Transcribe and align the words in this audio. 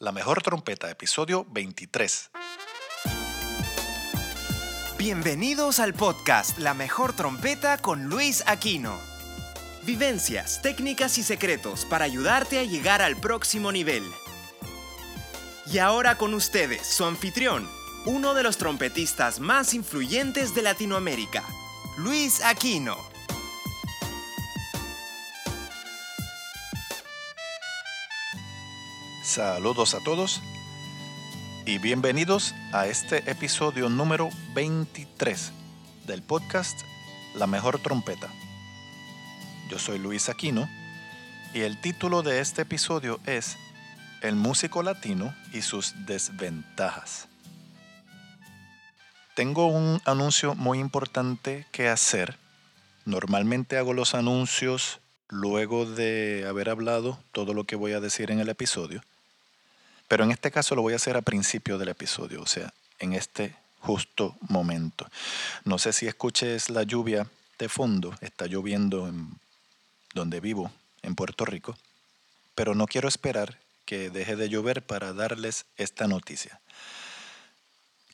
La 0.00 0.12
mejor 0.12 0.42
trompeta, 0.42 0.88
episodio 0.92 1.44
23. 1.50 2.30
Bienvenidos 4.96 5.80
al 5.80 5.92
podcast 5.92 6.56
La 6.58 6.72
mejor 6.72 7.14
trompeta 7.14 7.78
con 7.78 8.04
Luis 8.04 8.44
Aquino. 8.46 8.96
Vivencias, 9.82 10.62
técnicas 10.62 11.18
y 11.18 11.24
secretos 11.24 11.84
para 11.84 12.04
ayudarte 12.04 12.60
a 12.60 12.62
llegar 12.62 13.02
al 13.02 13.16
próximo 13.16 13.72
nivel. 13.72 14.04
Y 15.66 15.78
ahora 15.78 16.16
con 16.16 16.32
ustedes, 16.32 16.86
su 16.86 17.04
anfitrión, 17.04 17.68
uno 18.06 18.34
de 18.34 18.44
los 18.44 18.56
trompetistas 18.56 19.40
más 19.40 19.74
influyentes 19.74 20.54
de 20.54 20.62
Latinoamérica, 20.62 21.42
Luis 21.96 22.44
Aquino. 22.44 23.17
Saludos 29.28 29.92
a 29.92 30.00
todos 30.00 30.40
y 31.66 31.76
bienvenidos 31.76 32.54
a 32.72 32.86
este 32.86 33.30
episodio 33.30 33.90
número 33.90 34.30
23 34.54 35.52
del 36.06 36.22
podcast 36.22 36.80
La 37.34 37.46
mejor 37.46 37.78
trompeta. 37.78 38.26
Yo 39.68 39.78
soy 39.78 39.98
Luis 39.98 40.30
Aquino 40.30 40.66
y 41.52 41.60
el 41.60 41.78
título 41.78 42.22
de 42.22 42.40
este 42.40 42.62
episodio 42.62 43.20
es 43.26 43.58
El 44.22 44.34
músico 44.34 44.82
latino 44.82 45.34
y 45.52 45.60
sus 45.60 45.92
desventajas. 46.06 47.28
Tengo 49.34 49.66
un 49.66 50.00
anuncio 50.06 50.54
muy 50.54 50.78
importante 50.78 51.66
que 51.70 51.90
hacer. 51.90 52.38
Normalmente 53.04 53.76
hago 53.76 53.92
los 53.92 54.14
anuncios 54.14 55.00
luego 55.28 55.84
de 55.84 56.46
haber 56.48 56.70
hablado 56.70 57.18
todo 57.32 57.52
lo 57.52 57.64
que 57.64 57.76
voy 57.76 57.92
a 57.92 58.00
decir 58.00 58.30
en 58.30 58.40
el 58.40 58.48
episodio. 58.48 59.02
Pero 60.08 60.24
en 60.24 60.30
este 60.30 60.50
caso 60.50 60.74
lo 60.74 60.82
voy 60.82 60.94
a 60.94 60.96
hacer 60.96 61.16
a 61.16 61.22
principio 61.22 61.78
del 61.78 61.90
episodio, 61.90 62.42
o 62.42 62.46
sea, 62.46 62.72
en 62.98 63.12
este 63.12 63.54
justo 63.80 64.36
momento. 64.48 65.06
No 65.64 65.78
sé 65.78 65.92
si 65.92 66.06
escuches 66.06 66.70
la 66.70 66.82
lluvia 66.82 67.28
de 67.58 67.68
fondo, 67.68 68.14
está 68.20 68.46
lloviendo 68.46 69.06
en 69.06 69.38
donde 70.14 70.40
vivo, 70.40 70.72
en 71.02 71.14
Puerto 71.14 71.44
Rico, 71.44 71.76
pero 72.54 72.74
no 72.74 72.86
quiero 72.86 73.08
esperar 73.08 73.58
que 73.84 74.10
deje 74.10 74.36
de 74.36 74.48
llover 74.48 74.82
para 74.82 75.12
darles 75.12 75.66
esta 75.76 76.08
noticia. 76.08 76.60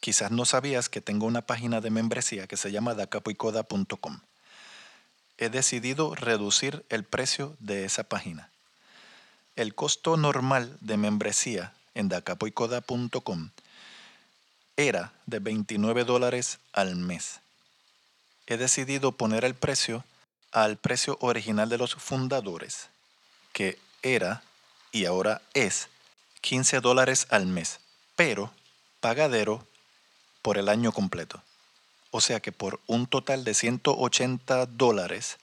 Quizás 0.00 0.30
no 0.30 0.44
sabías 0.44 0.88
que 0.88 1.00
tengo 1.00 1.26
una 1.26 1.42
página 1.42 1.80
de 1.80 1.90
membresía 1.90 2.46
que 2.46 2.56
se 2.56 2.70
llama 2.70 2.94
dacapuicoda.com. 2.94 4.20
He 5.38 5.48
decidido 5.48 6.14
reducir 6.14 6.84
el 6.90 7.04
precio 7.04 7.56
de 7.58 7.84
esa 7.84 8.04
página. 8.04 8.50
El 9.56 9.74
costo 9.74 10.16
normal 10.16 10.76
de 10.80 10.96
membresía 10.96 11.72
en 11.94 12.08
dacapoicoda.com 12.08 13.50
era 14.76 15.12
de 15.26 15.38
29 15.38 16.04
dólares 16.04 16.58
al 16.72 16.96
mes. 16.96 17.40
He 18.46 18.56
decidido 18.56 19.12
poner 19.12 19.44
el 19.44 19.54
precio 19.54 20.04
al 20.52 20.76
precio 20.76 21.16
original 21.20 21.68
de 21.68 21.78
los 21.78 21.94
fundadores, 21.94 22.88
que 23.52 23.78
era 24.02 24.42
y 24.92 25.06
ahora 25.06 25.42
es 25.54 25.88
15 26.42 26.80
dólares 26.80 27.26
al 27.30 27.46
mes, 27.46 27.80
pero 28.14 28.52
pagadero 29.00 29.66
por 30.42 30.58
el 30.58 30.68
año 30.68 30.92
completo. 30.92 31.42
O 32.10 32.20
sea 32.20 32.38
que 32.40 32.52
por 32.52 32.80
un 32.86 33.06
total 33.06 33.42
de 33.42 33.54
180 33.54 34.66
dólares 34.66 35.38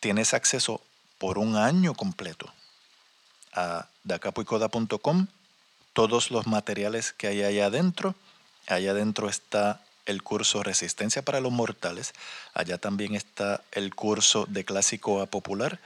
tienes 0.00 0.32
acceso 0.32 0.80
por 1.18 1.36
un 1.36 1.56
año 1.56 1.94
completo 1.94 2.52
a 3.52 3.88
dacapoicoda.com 4.04 5.26
todos 5.94 6.30
los 6.30 6.46
materiales 6.46 7.12
que 7.12 7.28
hay 7.28 7.42
allá 7.42 7.66
adentro. 7.66 8.14
Allá 8.66 8.90
adentro 8.90 9.28
está 9.30 9.80
el 10.04 10.22
curso 10.22 10.62
Resistencia 10.62 11.22
para 11.22 11.40
los 11.40 11.52
Mortales. 11.52 12.12
Allá 12.52 12.76
también 12.76 13.14
está 13.14 13.62
el 13.72 13.94
curso 13.94 14.44
de 14.48 14.64
Clásico 14.64 15.22
a 15.22 15.26
Popular. 15.26 15.80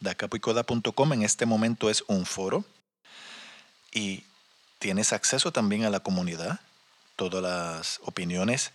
Dacapuicoda.com 0.00 1.12
en 1.14 1.22
este 1.22 1.46
momento 1.46 1.88
es 1.88 2.04
un 2.08 2.26
foro 2.26 2.64
y 3.92 4.24
tienes 4.78 5.12
acceso 5.12 5.52
también 5.52 5.84
a 5.84 5.90
la 5.90 6.00
comunidad, 6.00 6.60
todas 7.16 7.42
las 7.42 8.00
opiniones, 8.04 8.72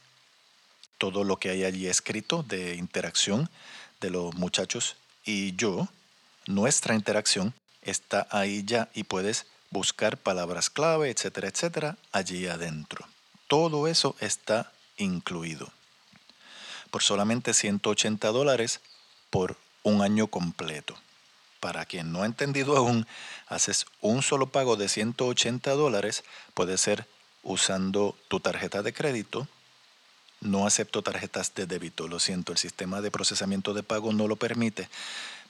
todo 0.97 1.24
lo 1.24 1.38
que 1.38 1.50
hay 1.50 1.66
allí 1.66 1.88
escrito 1.88 2.42
de 2.42 2.75
interacción 2.75 3.50
de 4.02 4.09
los 4.09 4.34
muchachos 4.36 4.96
y 5.25 5.56
yo, 5.56 5.88
nuestra 6.47 6.96
interacción 6.96 7.53
está 7.84 8.28
ahí 8.31 8.63
ya 8.66 8.90
y 8.96 9.03
puedes 9.03 9.46
buscar 9.72 10.18
palabras 10.18 10.69
clave, 10.69 11.09
etcétera, 11.09 11.47
etcétera, 11.47 11.97
allí 12.12 12.47
adentro. 12.47 13.06
Todo 13.47 13.88
eso 13.88 14.16
está 14.19 14.72
incluido. 14.97 15.72
Por 16.91 17.03
solamente 17.03 17.53
180 17.53 18.28
dólares 18.30 18.81
por 19.30 19.57
un 19.84 20.02
año 20.02 20.28
completo. 20.28 20.96
Para 21.59 21.85
quien 21.85 22.12
no 22.12 22.24
ha 22.24 22.25
entendido 22.25 22.78
aún, 22.78 23.06
haces 23.47 23.85
un 24.02 24.22
solo 24.22 24.47
pago 24.47 24.75
de 24.75 24.88
180 24.88 25.72
dólares, 25.72 26.24
puede 26.53 26.78
ser 26.78 27.06
usando 27.44 28.16
tu 28.28 28.40
tarjeta 28.40 28.81
de 28.81 28.94
crédito. 28.94 29.47
No 30.41 30.66
acepto 30.66 31.01
tarjetas 31.01 31.53
de 31.53 31.66
débito, 31.66 32.07
lo 32.07 32.19
siento, 32.19 32.53
el 32.53 32.57
sistema 32.57 33.01
de 33.01 33.12
procesamiento 33.12 33.74
de 33.74 33.84
pago 33.84 34.13
no 34.13 34.28
lo 34.28 34.38
permite, 34.38 34.90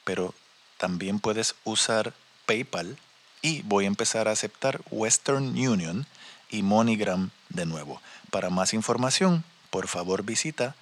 pero 0.03 0.33
también 0.77 1.19
puedes 1.19 1.55
usar 1.63 2.13
PayPal 2.47 2.97
y 3.41 3.61
voy 3.63 3.85
a 3.85 3.87
empezar 3.87 4.27
a 4.27 4.31
aceptar 4.31 4.81
Western 4.91 5.49
Union 5.57 6.05
y 6.49 6.63
MoneyGram 6.63 7.31
de 7.49 7.65
nuevo. 7.65 8.01
Para 8.31 8.49
más 8.49 8.73
información, 8.73 9.43
por 9.69 9.87
favor 9.87 10.23
visita 10.23 10.75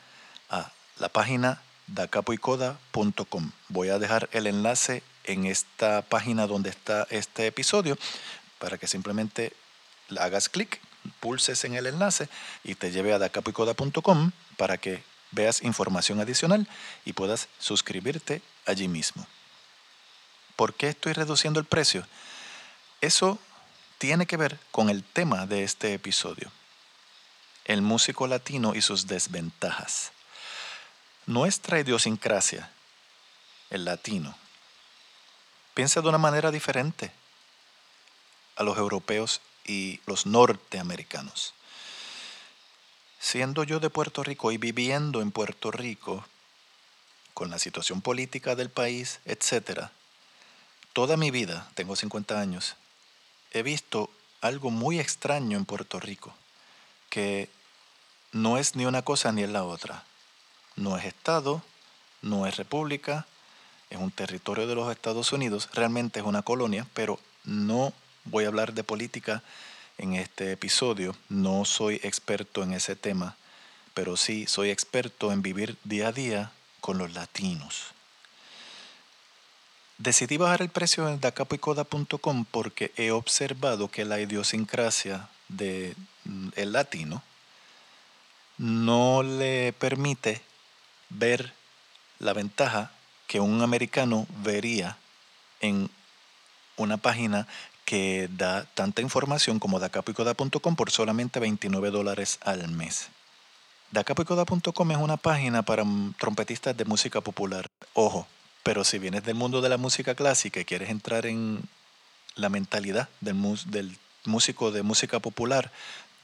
a 0.50 0.72
la 0.97 1.09
página 1.09 1.62
dacapoicoda.com. 1.88 3.51
Voy 3.69 3.90
a 3.90 4.00
dejar 4.00 4.29
el 4.31 4.47
enlace 4.47 5.03
en 5.23 5.45
esta 5.45 6.01
página 6.01 6.47
donde 6.47 6.69
está 6.69 7.07
este 7.09 7.47
episodio 7.47 7.97
para 8.59 8.78
que 8.78 8.88
simplemente 8.88 9.53
hagas 10.19 10.50
clic, 10.50 10.79
pulses 11.19 11.63
en 11.63 11.75
el 11.75 11.85
enlace 11.85 12.29
y 12.63 12.75
te 12.75 12.91
lleve 12.91 13.13
a 13.13 13.19
dacapoicoda.com 13.19 14.31
para 14.57 14.78
que 14.78 15.03
veas 15.31 15.62
información 15.62 16.19
adicional 16.19 16.68
y 17.06 17.13
puedas 17.13 17.47
suscribirte 17.59 18.41
allí 18.66 18.88
mismo. 18.88 19.28
¿Por 20.56 20.74
qué 20.74 20.89
estoy 20.89 21.13
reduciendo 21.13 21.59
el 21.59 21.66
precio? 21.66 22.06
Eso 23.02 23.38
tiene 24.00 24.25
que 24.25 24.38
ver 24.38 24.59
con 24.72 24.90
el 24.90 25.03
tema 25.03 25.46
de 25.46 25.63
este 25.63 25.94
episodio, 25.94 26.52
el 27.66 27.81
músico 27.81 28.25
latino 28.25 28.74
y 28.74 28.81
sus 28.81 29.06
desventajas. 29.06 30.12
Nuestra 31.28 31.80
idiosincrasia, 31.80 32.72
el 33.69 33.86
latino, 33.86 34.36
piensa 35.75 36.02
de 36.02 36.09
una 36.09 36.18
manera 36.18 36.50
diferente 36.50 37.12
a 38.56 38.63
los 38.63 38.78
europeos 38.78 39.41
y 39.63 40.00
los 40.07 40.25
norteamericanos. 40.25 41.53
Siendo 43.19 43.63
yo 43.63 43.80
de 43.80 43.91
Puerto 43.91 44.24
Rico 44.24 44.52
y 44.52 44.57
viviendo 44.57 45.22
en 45.22 45.31
Puerto 45.31 45.69
Rico, 45.69 46.25
con 47.36 47.52
la 47.52 47.59
situación 47.59 48.02
política 48.02 48.56
del 48.56 48.72
país, 48.72 49.19
etc., 49.25 49.90
toda 50.94 51.16
mi 51.16 51.30
vida, 51.30 51.69
tengo 51.75 51.96
50 51.96 52.40
años, 52.40 52.75
he 53.59 53.63
visto 53.63 54.09
algo 54.41 54.69
muy 54.72 55.00
extraño 55.00 55.57
en 55.57 55.66
Puerto 55.66 56.00
Rico, 56.00 56.34
que 57.09 57.50
no 58.31 58.57
es 58.57 58.75
ni 58.75 58.85
una 58.85 59.01
cosa 59.01 59.31
ni 59.31 59.44
es 59.44 59.50
la 59.50 59.63
otra. 59.63 60.03
No 60.75 60.97
es 60.97 61.06
Estado, 61.06 61.63
no 62.22 62.45
es 62.45 62.57
República, 62.57 63.25
es 63.90 63.97
un 63.97 64.12
territorio 64.12 64.68
de 64.68 64.75
los 64.75 64.91
Estados 64.91 65.31
Unidos, 65.31 65.69
realmente 65.73 66.19
es 66.19 66.25
una 66.25 66.41
colonia, 66.41 66.85
pero 66.94 67.19
no 67.45 67.94
voy 68.25 68.45
a 68.45 68.50
hablar 68.50 68.73
de 68.73 68.84
política 68.84 69.44
en 69.98 70.13
este 70.13 70.51
episodio, 70.51 71.15
no 71.30 71.65
soy 71.65 71.95
experto 72.03 72.62
en 72.63 72.74
ese 72.74 72.95
tema, 72.95 73.36
pero 73.94 74.18
sí 74.18 74.45
soy 74.45 74.69
experto 74.69 75.31
en 75.31 75.42
vivir 75.42 75.77
día 75.83 76.10
a 76.10 76.12
día 76.12 76.51
con 76.81 76.98
los 76.98 77.13
latinos. 77.13 77.97
Decidí 79.98 80.38
bajar 80.38 80.62
el 80.62 80.70
precio 80.70 81.10
en 81.10 81.20
dacapoicoda.com 81.20 82.46
porque 82.46 82.92
he 82.98 83.12
observado 83.12 83.90
que 83.90 84.06
la 84.06 84.20
idiosincrasia 84.20 85.30
del 85.48 85.96
mm, 86.26 86.50
el 86.56 86.72
latino 86.72 87.24
no 88.58 89.24
le 89.24 89.74
permite 89.74 90.42
ver 91.10 91.54
la 92.20 92.34
ventaja 92.34 92.92
que 93.28 93.40
un 93.40 93.62
americano 93.62 94.28
vería 94.44 94.98
en 95.62 95.90
una 96.76 96.98
página 96.98 97.48
que 97.86 98.30
da 98.32 98.66
tanta 98.66 99.02
información 99.02 99.60
como 99.60 99.80
dacapoicoda.com 99.80 100.76
por 100.76 100.92
solamente 100.92 101.40
29 101.40 101.90
dólares 101.90 102.38
al 102.42 102.68
mes. 102.68 103.10
Dacapoicoda.com 103.92 104.92
es 104.92 104.98
una 104.98 105.18
página 105.18 105.64
para 105.64 105.84
mm, 105.84 106.16
trompetistas 106.20 106.76
de 106.76 106.86
música 106.86 107.22
popular. 107.22 107.66
Ojo, 107.94 108.28
pero 108.68 108.84
si 108.84 109.00
vienes 109.00 109.24
del 109.24 109.36
mundo 109.36 109.62
de 109.62 109.69
la 109.69 109.78
música 109.78 110.14
clásica 110.14 110.60
y 110.60 110.66
quieres 110.66 110.90
entrar 110.90 111.25
en 111.25 111.62
la 112.36 112.50
mentalidad 112.50 113.08
del, 113.22 113.98
músico 114.25 114.72
de 114.72 114.84
música 114.84 115.22
popular, 115.22 115.72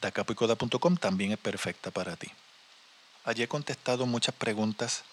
dacapicoda.com, 0.01 0.97
también 0.97 1.31
es 1.31 1.37
perfecta 1.37 1.89
para 1.89 2.17
ti. 2.17 2.27
Allí 3.23 3.43
he 3.43 3.47
contestado 3.47 4.05
muchas 4.05 4.35
preguntas 4.35 5.05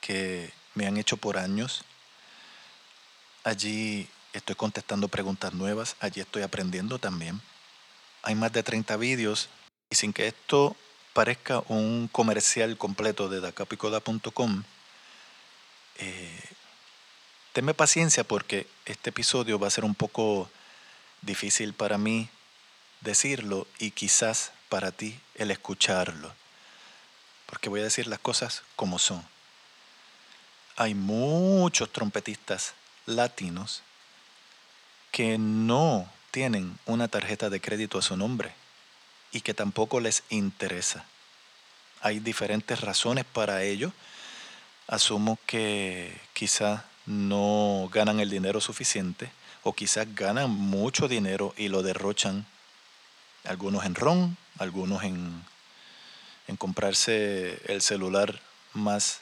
que 0.00 0.50
me 0.74 0.88
han 0.88 0.96
hecho 0.96 1.16
por 1.16 1.38
años. 1.38 1.84
Allí 3.44 4.08
estoy 4.32 4.56
contestando 4.56 5.06
preguntas 5.06 5.54
nuevas, 5.54 5.94
allí 6.00 6.20
estoy 6.20 6.42
aprendiendo 6.42 6.98
también. 6.98 7.40
Hay 8.24 8.34
más 8.34 8.52
de 8.52 8.64
30 8.64 8.96
vídeos 8.96 9.50
y 9.88 9.94
sin 9.94 10.12
que 10.12 10.26
esto 10.26 10.74
parezca 11.12 11.62
un 11.68 12.08
comercial 12.10 12.76
completo 12.76 13.28
de 13.28 13.38
dacapicoda.com, 13.40 14.64
eh, 15.98 16.40
tenme 17.52 17.74
paciencia 17.74 18.24
porque 18.24 18.66
este 18.84 19.10
episodio 19.10 19.58
va 19.58 19.68
a 19.68 19.70
ser 19.70 19.84
un 19.84 19.94
poco 19.94 20.50
difícil 21.22 21.72
para 21.72 21.98
mí 21.98 22.28
decirlo 23.00 23.66
y 23.78 23.90
quizás 23.90 24.52
para 24.68 24.90
ti 24.90 25.20
el 25.34 25.50
escucharlo, 25.50 26.34
porque 27.46 27.68
voy 27.68 27.80
a 27.80 27.84
decir 27.84 28.06
las 28.06 28.18
cosas 28.18 28.62
como 28.76 28.98
son. 28.98 29.24
Hay 30.76 30.94
muchos 30.94 31.92
trompetistas 31.92 32.74
latinos 33.06 33.82
que 35.12 35.38
no 35.38 36.10
tienen 36.32 36.76
una 36.86 37.06
tarjeta 37.06 37.48
de 37.48 37.60
crédito 37.60 37.98
a 37.98 38.02
su 38.02 38.16
nombre 38.16 38.52
y 39.30 39.42
que 39.42 39.54
tampoco 39.54 40.00
les 40.00 40.24
interesa. 40.30 41.04
Hay 42.00 42.18
diferentes 42.18 42.80
razones 42.80 43.24
para 43.24 43.62
ello. 43.62 43.92
Asumo 44.86 45.38
que 45.46 46.20
quizá 46.32 46.84
no 47.06 47.88
ganan 47.92 48.20
el 48.20 48.30
dinero 48.30 48.60
suficiente 48.60 49.30
o 49.62 49.72
quizás 49.72 50.06
ganan 50.14 50.50
mucho 50.50 51.08
dinero 51.08 51.54
y 51.56 51.68
lo 51.68 51.82
derrochan, 51.82 52.46
algunos 53.44 53.84
en 53.84 53.94
ron, 53.94 54.36
algunos 54.58 55.02
en, 55.04 55.42
en 56.48 56.56
comprarse 56.56 57.60
el 57.72 57.80
celular 57.80 58.40
más 58.74 59.20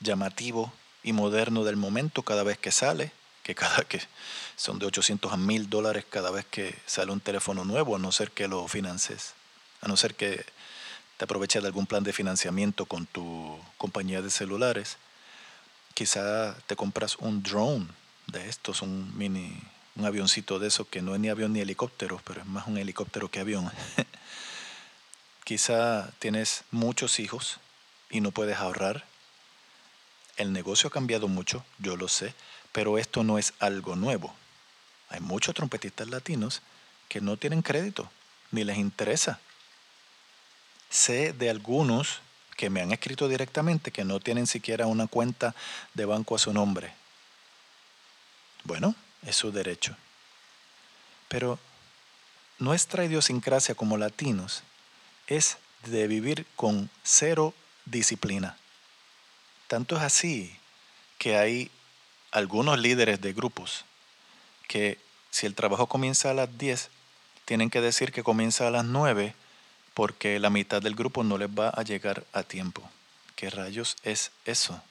llamativo 0.00 0.72
y 1.02 1.12
moderno 1.12 1.64
del 1.64 1.76
momento 1.76 2.22
cada 2.22 2.42
vez 2.42 2.58
que 2.58 2.70
sale, 2.70 3.12
que 3.42 3.54
cada 3.54 3.84
que 3.84 4.00
son 4.56 4.78
de 4.78 4.86
800 4.86 5.32
a 5.32 5.36
1000 5.36 5.68
dólares 5.70 6.04
cada 6.08 6.30
vez 6.30 6.46
que 6.50 6.78
sale 6.86 7.12
un 7.12 7.20
teléfono 7.20 7.64
nuevo, 7.64 7.96
a 7.96 7.98
no 7.98 8.12
ser 8.12 8.30
que 8.30 8.48
lo 8.48 8.66
finances, 8.68 9.34
a 9.80 9.88
no 9.88 9.96
ser 9.96 10.14
que 10.14 10.44
te 11.20 11.24
aproveches 11.24 11.60
de 11.60 11.68
algún 11.68 11.84
plan 11.84 12.02
de 12.02 12.14
financiamiento 12.14 12.86
con 12.86 13.04
tu 13.04 13.58
compañía 13.76 14.22
de 14.22 14.30
celulares. 14.30 14.96
Quizá 15.92 16.56
te 16.66 16.76
compras 16.76 17.16
un 17.18 17.42
drone 17.42 17.88
de 18.28 18.48
estos, 18.48 18.80
un 18.80 19.14
mini, 19.18 19.62
un 19.96 20.06
avioncito 20.06 20.58
de 20.58 20.68
esos 20.68 20.86
que 20.86 21.02
no 21.02 21.14
es 21.14 21.20
ni 21.20 21.28
avión 21.28 21.52
ni 21.52 21.60
helicóptero, 21.60 22.22
pero 22.24 22.40
es 22.40 22.46
más 22.46 22.66
un 22.66 22.78
helicóptero 22.78 23.30
que 23.30 23.38
avión. 23.38 23.70
Quizá 25.44 26.10
tienes 26.20 26.64
muchos 26.70 27.20
hijos 27.20 27.60
y 28.08 28.22
no 28.22 28.30
puedes 28.30 28.56
ahorrar. 28.56 29.04
El 30.38 30.54
negocio 30.54 30.88
ha 30.88 30.90
cambiado 30.90 31.28
mucho, 31.28 31.66
yo 31.80 31.98
lo 31.98 32.08
sé, 32.08 32.32
pero 32.72 32.96
esto 32.96 33.24
no 33.24 33.36
es 33.38 33.52
algo 33.58 33.94
nuevo. 33.94 34.34
Hay 35.10 35.20
muchos 35.20 35.54
trompetistas 35.54 36.08
latinos 36.08 36.62
que 37.10 37.20
no 37.20 37.36
tienen 37.36 37.60
crédito, 37.60 38.10
ni 38.52 38.64
les 38.64 38.78
interesa. 38.78 39.38
Sé 40.90 41.32
de 41.32 41.48
algunos 41.48 42.20
que 42.56 42.68
me 42.68 42.82
han 42.82 42.92
escrito 42.92 43.28
directamente 43.28 43.90
que 43.90 44.04
no 44.04 44.20
tienen 44.20 44.46
siquiera 44.46 44.86
una 44.86 45.06
cuenta 45.06 45.54
de 45.94 46.04
banco 46.04 46.34
a 46.34 46.38
su 46.38 46.52
nombre. 46.52 46.92
Bueno, 48.64 48.94
es 49.22 49.36
su 49.36 49.52
derecho. 49.52 49.96
Pero 51.28 51.58
nuestra 52.58 53.04
idiosincrasia 53.04 53.74
como 53.74 53.96
latinos 53.96 54.62
es 55.26 55.56
de 55.86 56.06
vivir 56.08 56.44
con 56.56 56.90
cero 57.02 57.54
disciplina. 57.86 58.58
Tanto 59.68 59.96
es 59.96 60.02
así 60.02 60.54
que 61.18 61.38
hay 61.38 61.70
algunos 62.32 62.78
líderes 62.78 63.20
de 63.20 63.32
grupos 63.32 63.84
que 64.68 64.98
si 65.30 65.46
el 65.46 65.54
trabajo 65.54 65.86
comienza 65.86 66.30
a 66.30 66.34
las 66.34 66.58
10, 66.58 66.90
tienen 67.44 67.70
que 67.70 67.80
decir 67.80 68.12
que 68.12 68.22
comienza 68.22 68.66
a 68.66 68.70
las 68.70 68.84
9 68.84 69.34
porque 69.94 70.38
la 70.38 70.50
mitad 70.50 70.80
del 70.80 70.94
grupo 70.94 71.24
no 71.24 71.38
les 71.38 71.48
va 71.48 71.70
a 71.70 71.82
llegar 71.82 72.24
a 72.32 72.42
tiempo. 72.42 72.88
¿Qué 73.36 73.50
rayos 73.50 73.96
es 74.02 74.30
eso? 74.44 74.82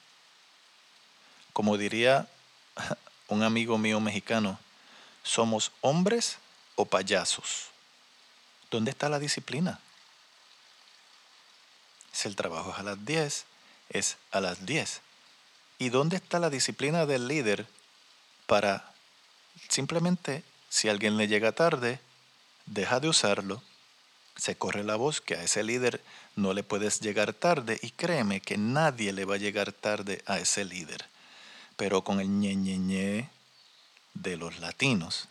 Como 1.52 1.76
diría 1.76 2.28
un 3.28 3.42
amigo 3.42 3.78
mío 3.78 4.00
mexicano, 4.00 4.58
¿somos 5.22 5.72
hombres 5.80 6.38
o 6.76 6.84
payasos? 6.84 7.68
¿Dónde 8.70 8.90
está 8.90 9.08
la 9.08 9.18
disciplina? 9.18 9.80
Si 12.12 12.28
el 12.28 12.36
trabajo 12.36 12.70
es 12.72 12.78
a 12.78 12.82
las 12.82 13.04
10, 13.04 13.44
es 13.90 14.16
a 14.30 14.40
las 14.40 14.66
10. 14.66 15.00
¿Y 15.78 15.88
dónde 15.88 16.16
está 16.16 16.38
la 16.38 16.50
disciplina 16.50 17.06
del 17.06 17.28
líder 17.28 17.66
para 18.46 18.92
simplemente, 19.68 20.42
si 20.68 20.88
alguien 20.88 21.16
le 21.16 21.28
llega 21.28 21.52
tarde, 21.52 22.00
deja 22.66 23.00
de 23.00 23.08
usarlo, 23.08 23.62
se 24.40 24.56
corre 24.56 24.82
la 24.82 24.96
voz 24.96 25.20
que 25.20 25.34
a 25.34 25.42
ese 25.42 25.62
líder 25.62 26.00
no 26.36 26.52
le 26.52 26.62
puedes 26.62 27.00
llegar 27.00 27.32
tarde 27.32 27.78
y 27.82 27.90
créeme 27.90 28.40
que 28.40 28.56
nadie 28.56 29.12
le 29.12 29.24
va 29.24 29.34
a 29.34 29.38
llegar 29.38 29.72
tarde 29.72 30.22
a 30.26 30.38
ese 30.38 30.64
líder. 30.64 31.06
Pero 31.76 32.02
con 32.02 32.20
el 32.20 32.28
ñe, 32.28 32.54
ñe, 32.56 32.78
ñe 32.78 33.30
de 34.14 34.36
los 34.36 34.58
latinos, 34.58 35.28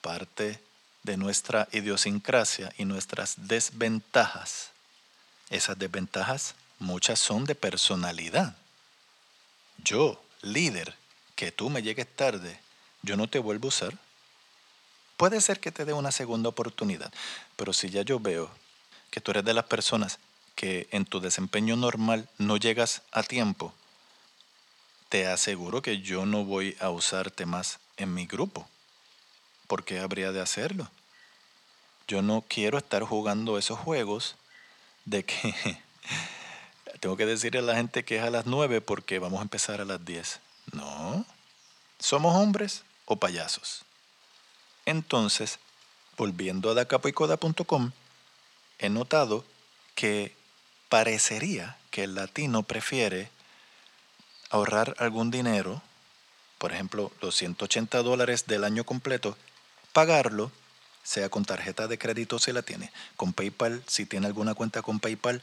parte 0.00 0.60
de 1.02 1.16
nuestra 1.16 1.68
idiosincrasia 1.72 2.72
y 2.76 2.84
nuestras 2.84 3.48
desventajas, 3.48 4.70
esas 5.50 5.78
desventajas 5.78 6.54
muchas 6.78 7.18
son 7.18 7.44
de 7.44 7.54
personalidad 7.54 8.54
yo, 9.84 10.20
líder, 10.42 10.94
que 11.34 11.52
tú 11.52 11.70
me 11.70 11.82
llegues 11.82 12.06
tarde, 12.14 12.60
yo 13.02 13.16
no 13.16 13.28
te 13.28 13.38
vuelvo 13.38 13.66
a 13.66 13.68
usar. 13.68 13.94
Puede 15.18 15.40
ser 15.40 15.58
que 15.58 15.72
te 15.72 15.84
dé 15.84 15.92
una 15.92 16.12
segunda 16.12 16.48
oportunidad, 16.48 17.12
pero 17.56 17.72
si 17.72 17.90
ya 17.90 18.02
yo 18.02 18.20
veo 18.20 18.48
que 19.10 19.20
tú 19.20 19.32
eres 19.32 19.44
de 19.44 19.52
las 19.52 19.64
personas 19.64 20.20
que 20.54 20.86
en 20.92 21.04
tu 21.04 21.18
desempeño 21.18 21.74
normal 21.74 22.28
no 22.38 22.56
llegas 22.56 23.02
a 23.10 23.24
tiempo, 23.24 23.74
te 25.08 25.26
aseguro 25.26 25.82
que 25.82 26.02
yo 26.02 26.24
no 26.24 26.44
voy 26.44 26.76
a 26.78 26.90
usarte 26.90 27.46
más 27.46 27.80
en 27.96 28.14
mi 28.14 28.26
grupo. 28.26 28.68
¿Por 29.66 29.84
qué 29.84 29.98
habría 29.98 30.30
de 30.30 30.40
hacerlo? 30.40 30.88
Yo 32.06 32.22
no 32.22 32.44
quiero 32.46 32.78
estar 32.78 33.02
jugando 33.02 33.58
esos 33.58 33.80
juegos 33.80 34.36
de 35.04 35.24
que 35.24 35.52
tengo 37.00 37.16
que 37.16 37.26
decirle 37.26 37.58
a 37.58 37.62
la 37.62 37.74
gente 37.74 38.04
que 38.04 38.18
es 38.18 38.22
a 38.22 38.30
las 38.30 38.46
9 38.46 38.82
porque 38.82 39.18
vamos 39.18 39.40
a 39.40 39.42
empezar 39.42 39.80
a 39.80 39.84
las 39.84 40.04
10. 40.04 40.38
No. 40.74 41.26
¿Somos 41.98 42.36
hombres 42.36 42.84
o 43.04 43.16
payasos? 43.16 43.84
Entonces, 44.88 45.58
volviendo 46.16 46.70
a 46.70 46.74
dacapoicoda.com, 46.74 47.90
he 48.78 48.88
notado 48.88 49.44
que 49.94 50.34
parecería 50.88 51.76
que 51.90 52.04
el 52.04 52.14
latino 52.14 52.62
prefiere 52.62 53.28
ahorrar 54.48 54.96
algún 54.98 55.30
dinero, 55.30 55.82
por 56.56 56.72
ejemplo, 56.72 57.12
los 57.20 57.36
180 57.36 58.02
dólares 58.02 58.46
del 58.46 58.64
año 58.64 58.84
completo, 58.84 59.36
pagarlo, 59.92 60.50
sea 61.02 61.28
con 61.28 61.44
tarjeta 61.44 61.86
de 61.86 61.98
crédito 61.98 62.38
si 62.38 62.52
la 62.52 62.62
tiene, 62.62 62.90
con 63.16 63.34
PayPal, 63.34 63.82
si 63.86 64.06
tiene 64.06 64.26
alguna 64.26 64.54
cuenta 64.54 64.80
con 64.80 65.00
PayPal, 65.00 65.42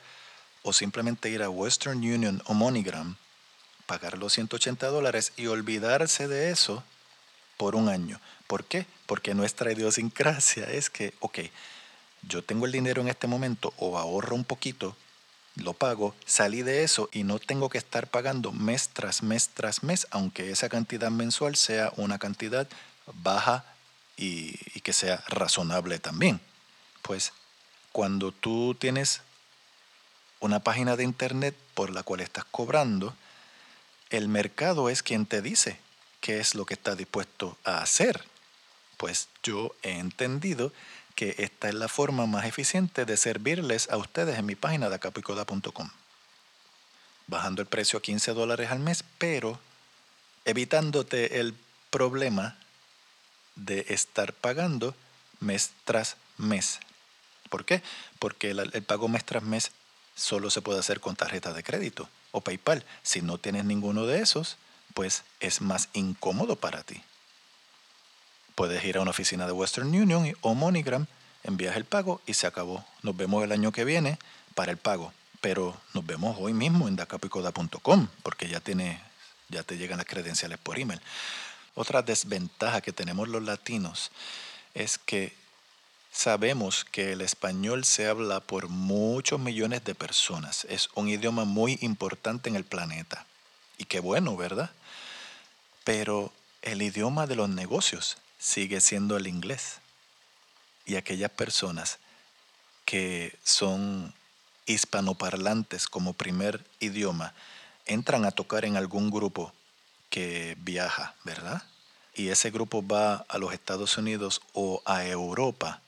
o 0.63 0.73
simplemente 0.73 1.29
ir 1.29 1.43
a 1.43 1.51
Western 1.51 1.99
Union 1.99 2.41
o 2.47 2.55
MoneyGram, 2.55 3.15
pagar 3.85 4.17
los 4.17 4.33
180 4.33 4.87
dólares 4.87 5.33
y 5.37 5.45
olvidarse 5.45 6.27
de 6.27 6.49
eso 6.49 6.83
por 7.57 7.75
un 7.75 7.89
año. 7.89 8.19
¿Por 8.47 8.65
qué? 8.65 8.85
Porque 9.05 9.33
nuestra 9.33 9.71
idiosincrasia 9.71 10.65
es 10.65 10.89
que, 10.89 11.13
ok, 11.19 11.39
yo 12.27 12.43
tengo 12.43 12.65
el 12.65 12.71
dinero 12.71 13.01
en 13.01 13.07
este 13.07 13.27
momento 13.27 13.73
o 13.77 13.97
ahorro 13.97 14.35
un 14.35 14.43
poquito, 14.43 14.95
lo 15.55 15.73
pago, 15.73 16.13
salí 16.25 16.63
de 16.63 16.83
eso 16.83 17.09
y 17.13 17.23
no 17.23 17.39
tengo 17.39 17.69
que 17.69 17.77
estar 17.77 18.07
pagando 18.07 18.51
mes 18.51 18.89
tras 18.89 19.23
mes 19.23 19.49
tras 19.53 19.83
mes, 19.83 20.07
aunque 20.11 20.51
esa 20.51 20.69
cantidad 20.69 21.09
mensual 21.09 21.55
sea 21.55 21.93
una 21.95 22.19
cantidad 22.19 22.67
baja 23.23 23.63
y, 24.17 24.59
y 24.73 24.81
que 24.81 24.93
sea 24.93 25.23
razonable 25.27 25.99
también. 25.99 26.41
Pues 27.01 27.31
cuando 27.91 28.31
tú 28.31 28.75
tienes 28.75 29.21
una 30.39 30.59
página 30.59 30.97
de 30.97 31.03
internet 31.03 31.55
por 31.73 31.89
la 31.89 32.03
cual 32.03 32.19
estás 32.19 32.45
cobrando, 32.45 33.15
el 34.09 34.27
mercado 34.27 34.89
es 34.89 35.01
quien 35.01 35.25
te 35.25 35.41
dice 35.41 35.79
qué 36.19 36.39
es 36.39 36.55
lo 36.55 36.65
que 36.65 36.73
está 36.73 36.95
dispuesto 36.95 37.57
a 37.63 37.81
hacer. 37.81 38.23
Pues 38.97 39.27
yo 39.43 39.75
he 39.83 39.99
entendido 39.99 40.71
que 41.15 41.35
esta 41.39 41.69
es 41.69 41.75
la 41.75 41.87
forma 41.87 42.25
más 42.25 42.45
eficiente 42.45 43.05
de 43.05 43.17
servirles 43.17 43.89
a 43.89 43.97
ustedes 43.97 44.37
en 44.37 44.45
mi 44.45 44.55
página 44.55 44.89
de 44.89 44.95
acapicoda.com. 44.95 45.89
Bajando 47.27 47.61
el 47.61 47.67
precio 47.67 47.97
a 47.97 48.01
15 48.01 48.33
dólares 48.33 48.69
al 48.69 48.79
mes, 48.79 49.03
pero 49.17 49.59
evitándote 50.43 51.39
el 51.39 51.55
problema 51.89 52.57
de 53.55 53.85
estar 53.89 54.33
pagando 54.33 54.93
mes 55.39 55.71
tras 55.85 56.17
mes. 56.37 56.79
¿Por 57.49 57.65
qué? 57.65 57.81
Porque 58.19 58.51
el, 58.51 58.59
el 58.59 58.83
pago 58.83 59.07
mes 59.07 59.23
tras 59.23 59.43
mes 59.43 59.71
solo 60.15 60.49
se 60.49 60.61
puede 60.61 60.79
hacer 60.79 60.99
con 60.99 61.15
tarjeta 61.15 61.53
de 61.53 61.63
crédito 61.63 62.09
o 62.31 62.41
PayPal. 62.41 62.83
Si 63.03 63.21
no 63.21 63.37
tienes 63.37 63.65
ninguno 63.65 64.05
de 64.05 64.21
esos, 64.21 64.57
pues 64.93 65.23
es 65.39 65.61
más 65.61 65.89
incómodo 65.93 66.57
para 66.57 66.83
ti. 66.83 67.01
Puedes 68.55 68.83
ir 68.85 68.97
a 68.97 69.01
una 69.01 69.11
oficina 69.11 69.45
de 69.45 69.51
Western 69.51 69.87
Union 69.87 70.33
o 70.41 70.55
MoneyGram, 70.55 71.07
envías 71.43 71.75
el 71.75 71.83
pago 71.83 72.21
y 72.25 72.33
se 72.33 72.47
acabó. 72.47 72.85
Nos 73.03 73.15
vemos 73.15 73.43
el 73.43 73.51
año 73.51 73.73
que 73.73 73.83
viene 73.83 74.17
para 74.55 74.71
el 74.71 74.77
pago. 74.77 75.13
Pero 75.41 75.75
nos 75.93 76.05
vemos 76.05 76.37
hoy 76.39 76.53
mismo 76.53 76.87
en 76.87 76.95
dacapicoda.com 76.95 78.07
porque 78.23 78.47
ya, 78.47 78.61
tiene, 78.61 79.01
ya 79.49 79.61
te 79.63 79.77
llegan 79.77 79.97
las 79.97 80.07
credenciales 80.07 80.57
por 80.57 80.79
email. 80.79 81.01
Otra 81.75 82.01
desventaja 82.01 82.79
que 82.79 82.93
tenemos 82.93 83.27
los 83.27 83.43
latinos 83.43 84.11
es 84.73 84.97
que 84.97 85.35
sabemos 86.11 86.85
que 86.85 87.11
el 87.11 87.21
español 87.21 87.83
se 87.83 88.07
habla 88.07 88.39
por 88.39 88.69
muchos 88.69 89.39
millones 89.39 89.83
de 89.83 89.93
personas. 89.93 90.65
Es 90.69 90.89
un 90.95 91.09
idioma 91.09 91.43
muy 91.43 91.77
importante 91.81 92.49
en 92.49 92.55
el 92.55 92.63
planeta. 92.63 93.25
Y 93.77 93.83
qué 93.83 93.99
bueno, 93.99 94.37
¿verdad? 94.37 94.71
Pero 95.83 96.31
el 96.61 96.81
idioma 96.81 97.27
de 97.27 97.35
los 97.35 97.49
negocios 97.49 98.17
sigue 98.45 98.79
siendo 98.79 99.17
el 99.17 99.25
inglés. 99.25 99.79
Y 100.85 100.97
aquellas 100.97 101.31
personas 101.31 101.97
que 102.85 103.37
son 103.43 104.13
hispanoparlantes 104.67 105.87
como 105.87 106.13
primer 106.13 106.63
idioma 106.79 107.33
entran 107.87 108.23
a 108.23 108.31
tocar 108.31 108.63
en 108.65 108.77
algún 108.77 109.09
grupo 109.09 109.51
que 110.11 110.55
viaja, 110.59 111.15
¿verdad? 111.23 111.63
Y 112.13 112.29
ese 112.29 112.51
grupo 112.51 112.85
va 112.85 113.25
a 113.27 113.39
los 113.39 113.51
Estados 113.51 113.97
Unidos 113.97 114.41
o 114.53 114.81
a 114.85 115.05
Europa 115.05 115.81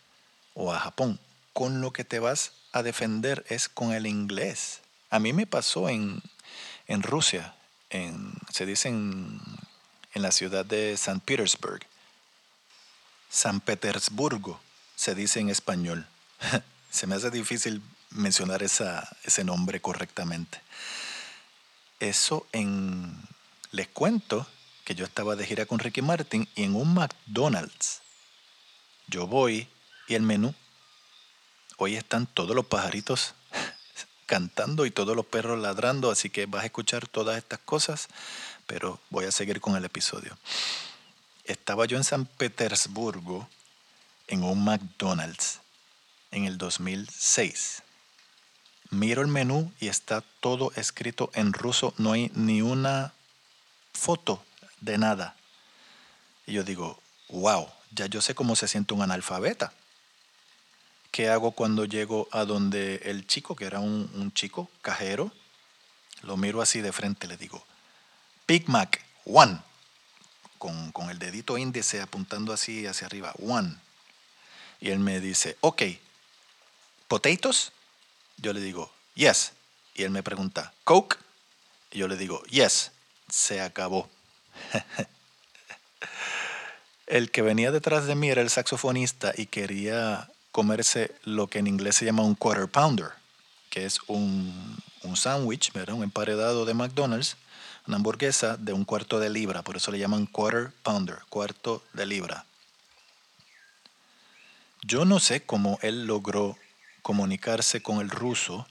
o 0.56 0.74
a 0.74 0.80
Japón. 0.80 1.20
Con 1.54 1.80
lo 1.80 1.94
que 1.94 2.04
te 2.04 2.20
vas 2.20 2.54
a 2.72 2.82
defender 2.82 3.46
es 3.50 3.70
con 3.70 3.94
el 3.94 4.08
inglés. 4.08 4.82
A 5.12 5.20
mí 5.20 5.32
me 5.32 5.46
pasó 5.46 5.90
en, 5.90 6.22
en 6.88 7.04
Rusia, 7.04 7.54
en, 7.92 8.34
se 8.52 8.66
dice 8.66 8.90
en, 8.90 9.40
en 10.14 10.22
la 10.24 10.32
ciudad 10.32 10.66
de 10.66 10.98
San 10.98 11.20
Petersburg. 11.20 11.86
San 13.30 13.60
Petersburgo 13.60 14.60
se 14.96 15.16
dice 15.16 15.40
en 15.40 15.50
español. 15.50 16.08
se 16.90 17.08
me 17.08 17.16
hace 17.16 17.30
difícil 17.30 17.82
mencionar 18.10 18.64
esa, 18.64 19.16
ese 19.24 19.44
nombre 19.44 19.82
correctamente. 19.82 20.62
Eso 22.00 22.48
en 22.52 23.16
les 23.72 23.88
cuento 23.88 24.48
que 24.86 24.96
yo 24.96 25.06
estaba 25.06 25.36
de 25.36 25.46
gira 25.46 25.66
con 25.66 25.80
Ricky 25.80 26.02
Martin 26.02 26.48
y 26.56 26.64
en 26.64 26.76
un 26.76 26.94
McDonald's 26.94 28.02
yo 29.08 29.26
voy 29.26 29.70
y 30.08 30.16
el 30.16 30.22
menú. 30.22 30.54
Hoy 31.78 31.96
están 31.96 32.28
todos 32.28 32.56
los 32.56 32.66
pajaritos 32.66 33.36
cantando 34.26 34.86
y 34.86 34.92
todos 34.92 35.16
los 35.16 35.26
perros 35.26 35.60
ladrando, 35.60 36.12
así 36.12 36.30
que 36.30 36.46
vas 36.46 36.64
a 36.64 36.66
escuchar 36.66 37.08
todas 37.08 37.38
estas 37.38 37.60
cosas, 37.60 38.10
pero 38.66 39.00
voy 39.10 39.26
a 39.26 39.32
seguir 39.32 39.62
con 39.62 39.76
el 39.78 39.86
episodio. 39.86 40.38
Estaba 41.48 41.86
yo 41.86 41.96
en 41.96 42.04
San 42.04 42.26
Petersburgo 42.26 43.48
en 44.28 44.44
un 44.44 44.66
McDonald's 44.66 45.62
en 46.32 46.44
el 46.44 46.58
2006. 46.58 47.84
Miro 48.90 49.22
el 49.22 49.30
menú 49.30 49.72
y 49.80 49.88
está 49.88 50.26
todo 50.42 50.74
escrito 50.76 51.32
en 51.34 51.54
ruso, 51.54 51.94
no 51.98 52.12
hay 52.12 52.32
ni 52.36 52.62
una 52.62 53.14
foto 53.94 54.44
de 54.82 54.98
nada. 54.98 55.38
Y 56.46 56.52
yo 56.52 56.66
digo, 56.66 57.02
wow, 57.30 57.70
ya 57.92 58.08
yo 58.08 58.22
sé 58.22 58.36
cómo 58.36 58.58
se 58.58 58.68
siente 58.68 58.94
un 58.94 59.02
analfabeta. 59.02 59.72
¿Qué 61.12 61.30
hago 61.30 61.52
cuando 61.52 61.86
llego 61.86 62.28
a 62.32 62.44
donde 62.44 62.98
el 63.06 63.26
chico, 63.26 63.56
que 63.56 63.66
era 63.66 63.80
un, 63.80 64.32
chico 64.34 64.70
cajero, 64.82 65.32
lo 66.24 66.36
miro 66.36 66.62
así 66.62 66.82
de 66.82 66.92
frente, 66.92 67.26
le 67.26 67.38
digo, 67.38 67.66
Big 68.48 68.68
Mac, 68.68 69.02
one, 69.26 69.62
con, 70.58 70.92
con 70.92 71.10
el 71.10 71.20
dedito 71.20 71.58
índice 71.58 72.02
apuntando 72.02 72.54
así 72.54 72.86
hacia 72.86 73.08
arriba, 73.08 73.34
one. 73.42 73.76
Y 74.80 74.92
él 74.92 75.00
me 75.00 75.20
dice, 75.20 75.58
ok, 75.62 75.84
¿potatoes? 77.08 77.72
Yo 78.38 78.54
le 78.54 78.62
digo, 78.62 78.92
yes. 79.16 79.54
Y 79.96 80.04
él 80.04 80.12
me 80.12 80.24
pregunta, 80.24 80.74
¿Coke? 80.84 81.18
Y 81.92 82.00
yo 82.00 82.08
le 82.08 82.18
digo, 82.18 82.44
yes 82.46 82.92
se 83.30 83.62
acabó. 83.62 84.10
el 87.08 87.32
que 87.32 87.42
venía 87.42 87.72
detrás 87.72 88.06
de 88.06 88.16
mí 88.16 88.30
era 88.30 88.42
el 88.42 88.50
saxofonista 88.50 89.34
y 89.36 89.48
quería 89.48 90.30
comerse 90.52 91.14
lo 91.24 91.48
que 91.48 91.60
en 91.60 91.68
inglés 91.68 91.96
se 91.96 92.06
llama 92.06 92.24
un 92.24 92.36
quarter 92.36 92.68
pounder, 92.68 93.12
que 93.70 93.86
es 93.86 94.00
un, 94.08 94.82
un 95.04 95.16
sándwich, 95.16 95.72
un 95.90 96.04
emparedado 96.04 96.66
de 96.66 96.74
McDonald's, 96.74 97.38
una 97.88 97.98
hamburguesa 97.98 98.58
de 98.58 98.74
un 98.74 98.86
cuarto 98.86 99.20
de 99.20 99.30
libra, 99.30 99.64
por 99.64 99.78
eso 99.78 99.92
le 99.92 100.00
llaman 100.00 100.26
quarter 100.26 100.72
pounder, 100.84 101.20
cuarto 101.30 101.84
de 101.94 102.06
libra. 102.06 102.46
Yo 104.84 105.06
no 105.06 105.20
sé 105.20 105.46
cómo 105.46 105.80
él 105.82 106.06
logró 106.06 106.58
comunicarse 107.02 107.82
con 107.82 108.00
el 108.00 108.10
ruso 108.10 108.68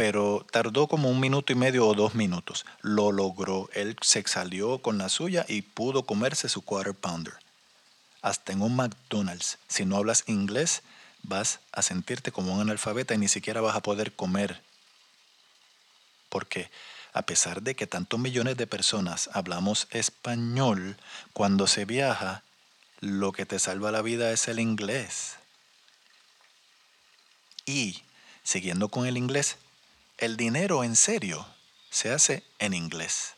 pero 0.00 0.46
tardó 0.50 0.86
como 0.86 1.10
un 1.10 1.20
minuto 1.20 1.52
y 1.52 1.56
medio 1.56 1.86
o 1.86 1.92
dos 1.92 2.14
minutos. 2.14 2.64
Lo 2.80 3.12
logró. 3.12 3.68
Él 3.74 3.96
se 4.00 4.26
salió 4.26 4.78
con 4.78 4.96
la 4.96 5.10
suya 5.10 5.44
y 5.46 5.60
pudo 5.60 6.04
comerse 6.04 6.48
su 6.48 6.62
quarter 6.62 6.94
pounder. 6.94 7.34
Hasta 8.22 8.52
en 8.52 8.62
un 8.62 8.76
McDonald's, 8.76 9.58
si 9.68 9.84
no 9.84 9.98
hablas 9.98 10.24
inglés, 10.26 10.82
vas 11.22 11.60
a 11.72 11.82
sentirte 11.82 12.32
como 12.32 12.54
un 12.54 12.62
analfabeta 12.62 13.14
y 13.14 13.18
ni 13.18 13.28
siquiera 13.28 13.60
vas 13.60 13.76
a 13.76 13.82
poder 13.82 14.12
comer. 14.12 14.62
Porque 16.30 16.70
a 17.12 17.22
pesar 17.22 17.62
de 17.62 17.74
que 17.74 17.86
tantos 17.86 18.20
millones 18.20 18.56
de 18.56 18.66
personas 18.66 19.30
hablamos 19.32 19.88
español, 19.90 20.96
cuando 21.32 21.66
se 21.66 21.84
viaja, 21.84 22.42
lo 23.00 23.32
que 23.32 23.46
te 23.46 23.58
salva 23.58 23.90
la 23.90 24.02
vida 24.02 24.32
es 24.32 24.48
el 24.48 24.60
inglés. 24.60 25.36
Y, 27.66 28.02
siguiendo 28.42 28.88
con 28.88 29.06
el 29.06 29.16
inglés, 29.16 29.56
el 30.18 30.36
dinero 30.36 30.84
en 30.84 30.96
serio 30.96 31.46
se 31.90 32.12
hace 32.12 32.44
en 32.58 32.74
inglés. 32.74 33.34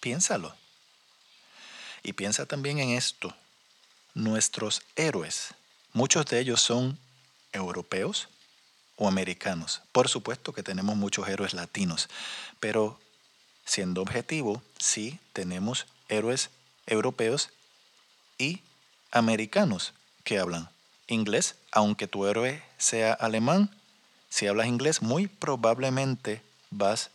Piénsalo. 0.00 0.54
Y 2.02 2.12
piensa 2.12 2.46
también 2.46 2.78
en 2.78 2.90
esto. 2.90 3.34
Nuestros 4.14 4.82
héroes, 4.96 5.54
muchos 5.92 6.26
de 6.26 6.38
ellos 6.38 6.60
son 6.60 6.98
europeos 7.52 8.28
o 8.96 9.08
americanos. 9.08 9.82
Por 9.92 10.08
supuesto 10.08 10.52
que 10.52 10.62
tenemos 10.62 10.96
muchos 10.96 11.28
héroes 11.28 11.54
latinos, 11.54 12.08
pero 12.60 12.98
siendo 13.64 14.02
objetivo, 14.02 14.62
sí 14.78 15.18
tenemos 15.32 15.86
héroes 16.08 16.50
europeos 16.86 17.50
y 18.38 18.60
americanos 19.10 19.94
que 20.22 20.38
hablan 20.38 20.68
inglés, 21.06 21.56
aunque 21.72 22.06
tu 22.06 22.26
héroe 22.26 22.62
sea 22.78 23.12
alemán 23.12 23.70
si 24.34 24.48
hablas 24.48 24.66
inglés, 24.66 25.00
muy 25.00 25.28
probablemente 25.28 26.42
vas 26.70 27.10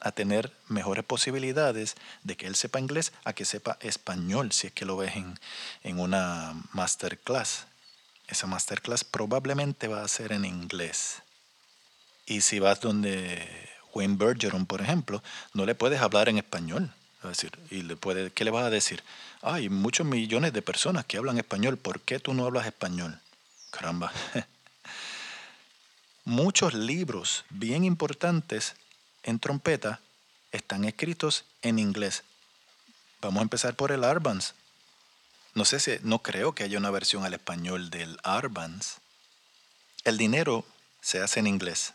a 0.00 0.10
tener 0.10 0.52
mejores 0.66 1.04
posibilidades 1.04 1.94
de 2.24 2.36
que 2.36 2.48
él 2.48 2.56
sepa 2.56 2.80
inglés 2.80 3.12
a 3.22 3.32
que 3.32 3.44
sepa 3.44 3.78
español, 3.80 4.50
si 4.50 4.66
es 4.66 4.72
que 4.72 4.84
lo 4.84 4.96
ves 4.96 5.14
en, 5.14 5.38
en 5.84 6.00
una 6.00 6.60
masterclass. 6.72 7.66
Esa 8.26 8.48
masterclass 8.48 9.04
probablemente 9.04 9.86
va 9.86 10.02
a 10.02 10.08
ser 10.08 10.32
en 10.32 10.44
inglés. 10.44 11.22
Y 12.26 12.40
si 12.40 12.58
vas 12.58 12.80
donde 12.80 13.46
Wayne 13.92 14.16
Bergeron, 14.16 14.66
por 14.66 14.80
ejemplo, 14.80 15.22
no 15.52 15.66
le 15.66 15.74
puedes 15.74 16.00
hablar 16.00 16.28
en 16.28 16.38
español. 16.38 16.92
decir, 17.22 17.52
y 17.70 17.82
le 17.82 17.96
puede, 17.96 18.30
¿qué 18.30 18.44
le 18.44 18.50
vas 18.50 18.64
a 18.64 18.70
decir? 18.70 19.02
Hay 19.42 19.68
muchos 19.68 20.06
millones 20.06 20.52
de 20.52 20.62
personas 20.62 21.04
que 21.04 21.16
hablan 21.16 21.38
español. 21.38 21.76
¿Por 21.76 22.00
qué 22.00 22.18
tú 22.18 22.34
no 22.34 22.46
hablas 22.46 22.66
español? 22.66 23.20
Caramba. 23.70 24.12
Muchos 26.24 26.72
libros 26.72 27.44
bien 27.50 27.84
importantes 27.84 28.74
en 29.22 29.38
trompeta 29.38 30.00
están 30.52 30.84
escritos 30.84 31.44
en 31.60 31.78
inglés. 31.78 32.22
Vamos 33.20 33.40
a 33.40 33.42
empezar 33.42 33.74
por 33.74 33.92
el 33.92 34.04
Arbanz. 34.04 34.54
No 35.54 35.64
sé 35.64 35.80
si, 35.80 35.98
no 36.02 36.20
creo 36.20 36.54
que 36.54 36.64
haya 36.64 36.78
una 36.78 36.90
versión 36.90 37.24
al 37.24 37.34
español 37.34 37.90
del 37.90 38.18
Arbanz. 38.22 38.96
El 40.04 40.16
dinero 40.16 40.64
se 41.00 41.20
hace 41.20 41.40
en 41.40 41.46
inglés. 41.46 41.92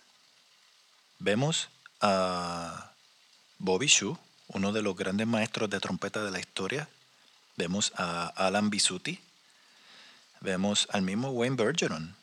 Vemos 1.20 1.68
a 2.02 2.94
Bobby 3.58 3.88
Shu, 3.88 4.18
uno 4.48 4.72
de 4.72 4.82
los 4.82 4.96
grandes 4.96 5.28
maestros 5.28 5.70
de 5.70 5.80
trompeta 5.82 6.24
de 6.24 6.32
la 6.32 6.40
historia. 6.40 6.88
Vemos 7.58 7.92
a 7.98 8.28
Alan 8.28 8.70
Bisuti. 8.70 9.20
Vemos 10.40 10.88
al 10.92 11.02
mismo 11.02 11.32
Wayne 11.32 11.58
Bergeron, 11.58 12.16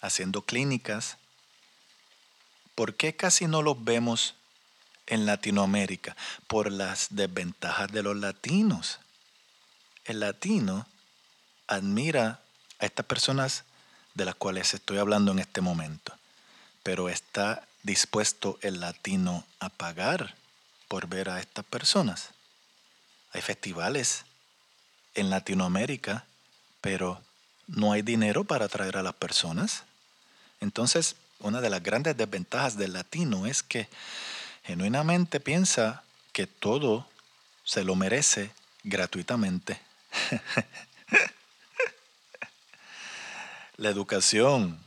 haciendo 0.00 0.42
clínicas. 0.42 1.16
¿Por 2.76 2.94
qué 2.94 3.16
casi 3.16 3.48
no 3.48 3.62
los 3.62 3.84
vemos 3.84 4.36
en 5.08 5.26
Latinoamérica? 5.26 6.16
Por 6.46 6.70
las 6.70 7.08
desventajas 7.10 7.90
de 7.90 8.04
los 8.04 8.16
latinos. 8.16 9.00
el 10.04 10.20
latino 10.20 10.86
admira 11.66 12.40
a 12.78 12.86
estas 12.86 13.04
personas 13.04 13.64
de 14.14 14.24
las 14.24 14.36
cuales 14.36 14.72
estoy 14.74 14.98
hablando 14.98 15.32
en 15.32 15.38
este 15.40 15.60
momento, 15.60 16.14
pero 16.88 17.10
está 17.10 17.68
dispuesto 17.82 18.58
el 18.62 18.80
latino 18.80 19.44
a 19.60 19.68
pagar 19.68 20.34
por 20.88 21.06
ver 21.06 21.28
a 21.28 21.38
estas 21.38 21.66
personas. 21.66 22.30
Hay 23.34 23.42
festivales 23.42 24.24
en 25.14 25.28
Latinoamérica, 25.28 26.24
pero 26.80 27.20
no 27.66 27.92
hay 27.92 28.00
dinero 28.00 28.44
para 28.44 28.64
atraer 28.64 28.96
a 28.96 29.02
las 29.02 29.12
personas. 29.12 29.82
Entonces, 30.62 31.16
una 31.40 31.60
de 31.60 31.68
las 31.68 31.82
grandes 31.82 32.16
desventajas 32.16 32.78
del 32.78 32.94
latino 32.94 33.46
es 33.46 33.62
que 33.62 33.86
genuinamente 34.64 35.40
piensa 35.40 36.04
que 36.32 36.46
todo 36.46 37.06
se 37.64 37.84
lo 37.84 37.96
merece 37.96 38.50
gratuitamente. 38.82 39.78
La 43.76 43.90
educación 43.90 44.80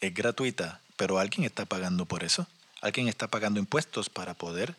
es 0.00 0.14
gratuita, 0.14 0.80
pero 0.96 1.18
alguien 1.18 1.44
está 1.44 1.64
pagando 1.64 2.06
por 2.06 2.24
eso. 2.24 2.46
Alguien 2.80 3.08
está 3.08 3.28
pagando 3.28 3.60
impuestos 3.60 4.10
para 4.10 4.34
poder 4.34 4.76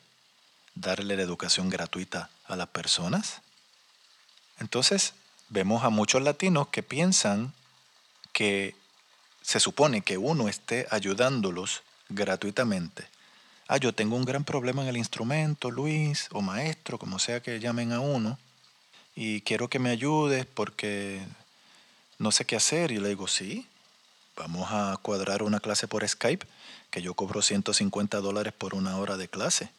darle 0.75 1.15
la 1.15 1.23
educación 1.23 1.69
gratuita 1.69 2.29
a 2.45 2.55
las 2.55 2.67
personas. 2.67 3.41
Entonces, 4.59 5.13
vemos 5.49 5.83
a 5.83 5.89
muchos 5.89 6.21
latinos 6.21 6.67
que 6.69 6.83
piensan 6.83 7.53
que 8.33 8.75
se 9.41 9.59
supone 9.59 10.01
que 10.01 10.17
uno 10.17 10.47
esté 10.47 10.87
ayudándolos 10.91 11.81
gratuitamente. 12.09 13.07
Ah, 13.67 13.77
yo 13.77 13.93
tengo 13.93 14.15
un 14.15 14.25
gran 14.25 14.43
problema 14.43 14.83
en 14.83 14.89
el 14.89 14.97
instrumento, 14.97 15.71
Luis, 15.71 16.27
o 16.31 16.41
maestro, 16.41 16.97
como 16.97 17.19
sea 17.19 17.41
que 17.41 17.59
llamen 17.59 17.91
a 17.91 17.99
uno, 17.99 18.37
y 19.15 19.41
quiero 19.41 19.67
que 19.67 19.79
me 19.79 19.89
ayudes 19.89 20.45
porque 20.45 21.21
no 22.19 22.31
sé 22.31 22.45
qué 22.45 22.55
hacer. 22.55 22.91
Y 22.91 22.99
le 22.99 23.09
digo, 23.09 23.27
sí, 23.27 23.67
vamos 24.37 24.69
a 24.71 24.97
cuadrar 25.01 25.43
una 25.43 25.59
clase 25.59 25.87
por 25.87 26.07
Skype, 26.07 26.45
que 26.91 27.01
yo 27.01 27.13
cobro 27.13 27.41
150 27.41 28.21
dólares 28.21 28.53
por 28.53 28.75
una 28.75 28.97
hora 28.97 29.17
de 29.17 29.27
clase. 29.27 29.69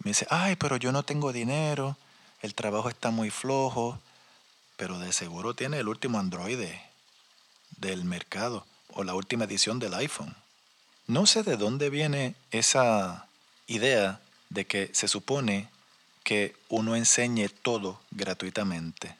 Me 0.00 0.10
dice, 0.10 0.26
ay, 0.28 0.56
pero 0.56 0.76
yo 0.76 0.92
no 0.92 1.04
tengo 1.04 1.32
dinero, 1.32 1.96
el 2.42 2.54
trabajo 2.54 2.88
está 2.88 3.10
muy 3.10 3.30
flojo, 3.30 3.98
pero 4.76 4.98
de 4.98 5.12
seguro 5.12 5.54
tiene 5.54 5.78
el 5.78 5.88
último 5.88 6.18
Android 6.18 6.58
del 7.78 8.04
mercado 8.04 8.66
o 8.88 9.04
la 9.04 9.14
última 9.14 9.44
edición 9.44 9.78
del 9.78 9.94
iPhone. 9.94 10.34
No 11.06 11.26
sé 11.26 11.42
de 11.42 11.56
dónde 11.56 11.90
viene 11.90 12.34
esa 12.50 13.28
idea 13.66 14.20
de 14.50 14.66
que 14.66 14.90
se 14.92 15.08
supone 15.08 15.68
que 16.22 16.56
uno 16.68 16.96
enseñe 16.96 17.48
todo 17.48 18.00
gratuitamente. 18.10 19.16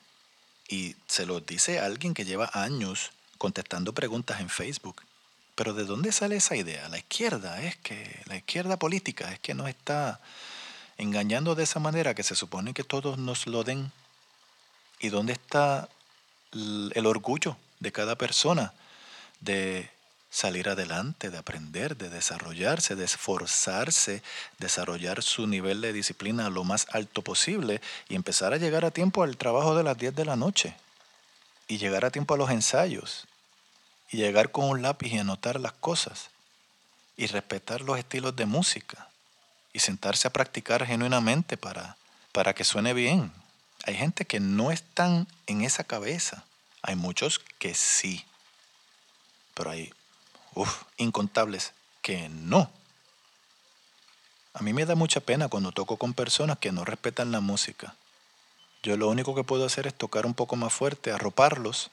Y 0.69 0.97
se 1.07 1.27
lo 1.27 1.41
dice 1.41 1.79
alguien 1.79 2.15
que 2.15 2.25
lleva 2.25 2.51
años 2.55 3.13
contestando 3.39 3.93
preguntas 3.93 4.41
en 4.41 4.49
Facebook. 4.49 5.03
Pero 5.55 5.73
¿de 5.73 5.85
dónde 5.85 6.13
sale 6.13 6.37
esa 6.37 6.57
idea? 6.57 6.89
La 6.89 6.99
izquierda 6.99 7.63
es 7.63 7.77
que, 7.77 8.23
la 8.27 8.37
izquierda 8.37 8.77
política 8.77 9.33
es 9.33 9.39
que 9.39 9.55
nos 9.55 9.69
está 9.69 10.21
engañando 10.99 11.55
de 11.55 11.65
esa 11.65 11.81
manera 11.81 12.15
que 12.15 12.23
se 12.23 12.35
supone 12.35 12.75
que 12.75 12.85
todos 12.85 13.19
nos 13.19 13.47
lo 13.47 13.65
den 13.65 13.93
¿Y 15.01 15.11
dónde 15.11 15.35
está 15.35 15.89
el 16.53 17.07
orgullo 17.07 17.57
de 17.81 17.93
cada 17.93 18.17
persona 18.17 18.73
de 19.41 19.91
salir 20.31 20.69
adelante, 20.69 21.31
de 21.31 21.37
aprender, 21.39 21.97
de 21.97 22.09
desarrollarse, 22.09 22.97
de 22.97 23.05
esforzarse, 23.05 24.23
desarrollar 24.59 25.23
su 25.23 25.47
nivel 25.47 25.81
de 25.81 25.93
disciplina 25.93 26.49
lo 26.49 26.65
más 26.65 26.87
alto 26.91 27.23
posible 27.23 27.81
y 28.09 28.15
empezar 28.15 28.53
a 28.53 28.57
llegar 28.57 28.85
a 28.85 28.91
tiempo 28.91 29.23
al 29.23 29.37
trabajo 29.37 29.77
de 29.77 29.85
las 29.85 29.99
10 29.99 30.15
de 30.15 30.25
la 30.25 30.37
noche 30.37 30.75
y 31.69 31.79
llegar 31.79 32.05
a 32.05 32.11
tiempo 32.11 32.35
a 32.35 32.37
los 32.37 32.51
ensayos 32.51 33.27
y 34.11 34.19
llegar 34.19 34.51
con 34.51 34.69
un 34.69 34.83
lápiz 34.83 35.13
y 35.13 35.19
anotar 35.19 35.59
las 35.61 35.73
cosas 35.73 36.31
y 37.17 37.27
respetar 37.27 37.81
los 37.81 37.99
estilos 37.99 38.37
de 38.37 38.47
música 38.47 39.09
y 39.73 39.81
sentarse 39.81 40.29
a 40.29 40.33
practicar 40.33 40.87
genuinamente 40.87 41.57
para, 41.57 41.97
para 42.33 42.55
que 42.55 42.65
suene 42.65 42.95
bien, 42.95 43.33
hay 43.85 43.95
gente 43.95 44.25
que 44.25 44.41
no 44.41 44.71
están 44.71 45.27
en 45.47 45.63
esa 45.63 45.85
cabeza. 45.85 46.45
Hay 46.83 46.97
muchos 46.97 47.39
que 47.59 47.75
sí. 47.75 48.25
Pero 49.55 49.71
hay 49.71 49.93
incontables 50.97 51.73
que 52.01 52.29
no. 52.29 52.71
A 54.55 54.63
mí 54.63 54.73
me 54.73 54.87
da 54.87 54.95
mucha 54.95 55.21
pena 55.21 55.49
cuando 55.49 55.73
toco 55.73 55.97
con 55.97 56.15
personas 56.15 56.59
que 56.59 56.73
no 56.73 56.85
respetan 56.85 57.33
la 57.33 57.41
música. 57.41 57.95
Yo 58.85 58.99
lo 58.99 59.09
único 59.09 59.35
que 59.35 59.45
puedo 59.45 59.65
hacer 59.65 59.87
es 59.87 59.95
tocar 59.95 60.27
un 60.27 60.35
poco 60.35 60.57
más 60.57 60.71
fuerte, 60.71 61.11
arroparlos 61.11 61.91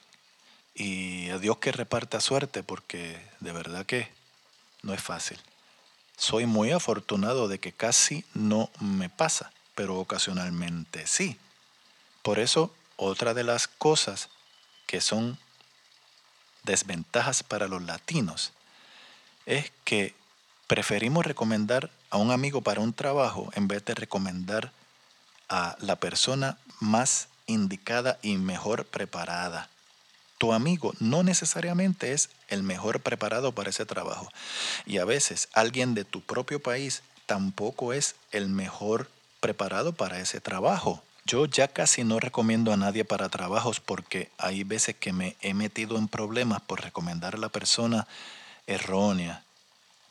y 0.74 1.30
a 1.30 1.38
Dios 1.38 1.56
que 1.56 1.72
reparta 1.72 2.20
suerte 2.20 2.62
porque 2.62 3.18
de 3.40 3.50
verdad 3.50 3.86
que 3.86 4.10
no 4.82 4.92
es 4.92 5.02
fácil. 5.02 5.38
Soy 6.18 6.44
muy 6.44 6.70
afortunado 6.70 7.48
de 7.48 7.58
que 7.58 7.72
casi 7.72 8.26
no 8.34 8.70
me 8.78 9.08
pasa, 9.08 9.52
pero 9.74 9.98
ocasionalmente 9.98 11.06
sí. 11.06 11.38
Por 12.20 12.38
eso, 12.38 12.74
otra 12.96 13.32
de 13.32 13.44
las 13.44 13.68
cosas 13.68 14.28
que 14.86 15.00
son 15.00 15.38
desventajas 16.62 17.42
para 17.42 17.68
los 17.68 17.80
latinos 17.80 18.52
es 19.46 19.72
que 19.84 20.14
preferimos 20.66 21.24
recomendar 21.24 21.90
a 22.10 22.18
un 22.18 22.30
amigo 22.30 22.60
para 22.60 22.82
un 22.82 22.92
trabajo 22.92 23.50
en 23.54 23.66
vez 23.66 23.82
de 23.86 23.94
recomendar 23.94 24.72
a 25.48 25.76
la 25.80 25.96
persona 25.96 26.58
más 26.82 27.28
indicada 27.46 28.18
y 28.22 28.36
mejor 28.36 28.84
preparada. 28.84 29.68
Tu 30.38 30.52
amigo 30.52 30.92
no 30.98 31.22
necesariamente 31.22 32.12
es 32.12 32.28
el 32.48 32.62
mejor 32.62 33.00
preparado 33.00 33.52
para 33.52 33.70
ese 33.70 33.86
trabajo. 33.86 34.28
Y 34.84 34.98
a 34.98 35.04
veces 35.04 35.48
alguien 35.52 35.94
de 35.94 36.04
tu 36.04 36.20
propio 36.20 36.60
país 36.60 37.02
tampoco 37.26 37.92
es 37.92 38.16
el 38.32 38.48
mejor 38.48 39.08
preparado 39.40 39.92
para 39.92 40.18
ese 40.18 40.40
trabajo. 40.40 41.02
Yo 41.24 41.46
ya 41.46 41.68
casi 41.68 42.02
no 42.02 42.18
recomiendo 42.18 42.72
a 42.72 42.76
nadie 42.76 43.04
para 43.04 43.28
trabajos 43.28 43.78
porque 43.78 44.30
hay 44.38 44.64
veces 44.64 44.96
que 44.96 45.12
me 45.12 45.36
he 45.40 45.54
metido 45.54 45.96
en 45.96 46.08
problemas 46.08 46.60
por 46.62 46.82
recomendar 46.82 47.36
a 47.36 47.38
la 47.38 47.48
persona 47.48 48.08
errónea. 48.66 49.44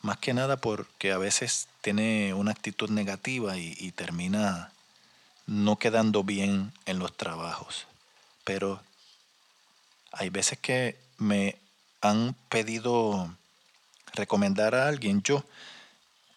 Más 0.01 0.17
que 0.17 0.33
nada 0.33 0.57
porque 0.57 1.11
a 1.11 1.17
veces 1.17 1.67
tiene 1.81 2.33
una 2.33 2.51
actitud 2.51 2.89
negativa 2.89 3.57
y, 3.57 3.91
termina 3.91 4.71
no 5.51 5.75
quedando 5.77 6.23
bien 6.23 6.71
en 6.85 6.97
los 6.97 7.15
trabajos. 7.15 7.85
Pero 8.45 8.81
hay 10.13 10.29
veces 10.29 10.57
que 10.57 10.97
me 11.17 11.57
han 11.99 12.35
pedido 12.47 13.29
recomendar 14.13 14.75
a 14.75 14.87
alguien 14.87 15.21
yo 15.23 15.43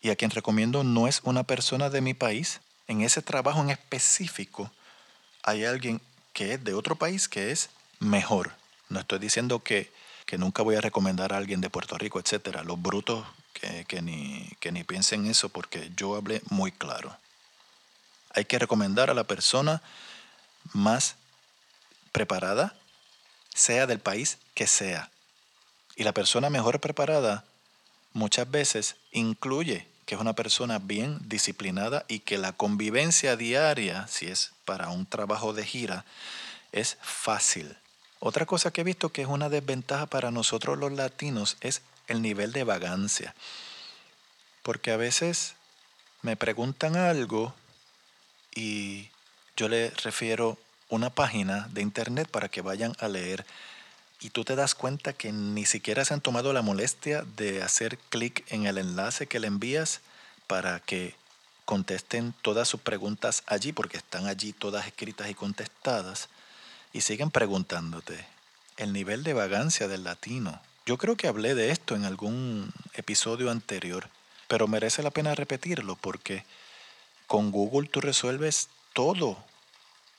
y 0.03 0.11
a 0.11 0.17
quien 0.17 0.33
recomiendo 0.33 0.83
no 0.83 1.07
es 1.07 1.21
una 1.23 1.45
persona 1.45 1.91
de 1.91 2.01
mi 2.01 2.13
país, 2.13 2.61
en 2.89 3.03
ese 3.03 3.23
trabajo 3.23 3.61
en 3.61 3.71
específico 3.71 4.71
hay 5.45 5.65
alguien 5.65 6.01
que 6.33 6.55
es 6.55 6.65
de 6.65 6.75
otro 6.75 6.97
país 6.97 7.29
que 7.29 7.53
es 7.53 7.71
mejor. 8.01 8.51
No 8.89 8.99
estoy 8.99 9.21
diciendo 9.21 9.63
que, 9.63 9.93
nunca 10.37 10.65
voy 10.65 10.75
a 10.75 10.81
recomendar 10.81 11.33
a 11.33 11.37
alguien 11.37 11.61
de 11.61 11.71
Puerto 11.71 11.97
Rico, 11.97 12.19
etcétera. 12.19 12.65
Los 12.65 12.83
brutos 12.83 13.25
que, 13.87 14.03
ni, 14.03 14.51
que 14.59 14.73
ni 14.73 14.83
piensen 14.83 15.27
eso 15.27 15.49
porque 15.49 15.93
yo 15.97 16.17
hablé 16.17 16.43
muy 16.51 16.73
claro. 16.73 17.17
Hay 18.35 18.45
que 18.45 18.59
recomendar 18.59 19.11
a 19.11 19.15
la 19.15 19.25
persona 19.25 19.83
más 20.73 21.17
preparada, 22.13 22.75
sea 23.55 23.87
del 23.87 24.01
país 24.01 24.39
que 24.55 24.67
sea. 24.67 25.11
Y 25.97 26.05
la 26.05 26.13
persona 26.13 26.51
mejor 26.51 26.81
preparada 26.81 27.45
muchas 28.13 28.51
veces 28.51 28.97
incluye 29.13 29.87
que 30.07 30.15
es 30.15 30.21
una 30.21 30.35
persona 30.35 30.79
bien 30.79 31.19
disciplinada 31.29 32.05
y 32.09 32.21
que 32.21 32.39
la 32.39 32.53
convivencia 32.53 33.37
diaria, 33.37 34.07
si 34.09 34.27
es 34.27 34.53
para 34.65 34.89
un 34.91 35.07
trabajo 35.07 35.53
de 35.53 35.65
gira, 35.65 36.05
es 36.73 36.99
fácil. 37.03 37.77
Otra 38.21 38.47
cosa 38.47 38.71
que 38.71 38.83
he 38.83 38.85
visto 38.85 39.11
que 39.11 39.23
es 39.23 39.29
una 39.29 39.49
desventaja 39.49 40.07
para 40.07 40.31
nosotros 40.31 40.79
los 40.79 40.93
latinos 40.93 41.57
es 41.61 41.83
el 42.07 42.23
nivel 42.23 42.53
de 42.53 42.65
vagancia. 42.65 43.35
Porque 44.63 44.93
a 44.93 44.97
veces 44.97 45.55
me 46.23 46.37
preguntan 46.37 46.97
algo 46.97 47.55
y 48.55 49.09
yo 49.57 49.69
le 49.69 49.91
refiero 49.91 50.59
una 50.89 51.11
página 51.11 51.69
de 51.73 51.83
internet 51.83 52.29
para 52.29 52.49
que 52.49 52.63
vayan 52.63 52.95
a 52.99 53.09
leer 53.09 53.45
y 54.21 54.31
tú 54.31 54.45
te 54.45 54.57
das 54.57 54.75
cuenta 54.75 55.13
que 55.13 55.33
ni 55.33 55.67
siquiera 55.67 56.05
se 56.05 56.15
han 56.15 56.21
tomado 56.21 56.53
la 56.53 56.63
molestia 56.63 57.25
de 57.37 57.63
hacer 57.63 57.99
clic 58.09 58.45
en 58.51 58.67
el 58.67 58.79
enlace 58.79 59.27
que 59.27 59.39
le 59.39 59.49
envías 59.49 60.01
para 60.47 60.81
que 60.81 61.15
contesten 61.65 62.35
todas 62.43 62.69
sus 62.69 62.81
preguntas 62.81 63.43
allí, 63.47 63.73
porque 63.73 63.97
están 63.97 64.27
allí 64.27 64.53
todas 64.53 64.87
escritas 64.87 65.29
y 65.31 65.35
contestadas, 65.35 66.29
y 66.93 67.01
siguen 67.01 67.31
preguntándote 67.31 68.27
el 68.77 68.93
nivel 68.93 69.25
de 69.25 69.35
vagancia 69.35 69.89
del 69.89 70.05
latino. 70.05 70.61
Yo 70.87 70.99
creo 70.99 71.17
que 71.17 71.29
hablé 71.29 71.55
de 71.55 71.71
esto 71.71 71.95
en 71.95 72.05
algún 72.05 72.73
episodio 72.95 73.51
anterior, 73.51 74.09
pero 74.49 74.69
merece 74.69 75.03
la 75.03 75.11
pena 75.11 75.35
repetirlo 75.35 75.97
porque 75.97 76.45
con 77.27 77.51
Google 77.51 77.89
tú 77.89 78.01
resuelves 78.01 78.69
todo 78.93 79.37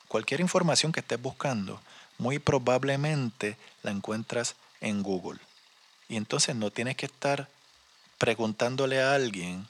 cualquier 0.08 0.42
información 0.42 0.92
que 0.92 1.02
estés 1.02 1.22
buscando, 1.22 1.82
muy 2.18 2.40
probablemente 2.40 3.58
la 3.84 3.92
encuentras 3.92 4.56
en 4.82 5.04
Google. 5.04 5.40
Y 6.08 6.18
entonces 6.18 6.56
no 6.56 6.72
tienes 6.72 6.96
que 6.96 7.08
estar 7.08 7.50
preguntándole 8.18 9.02
a 9.02 9.16
alguien 9.16 9.68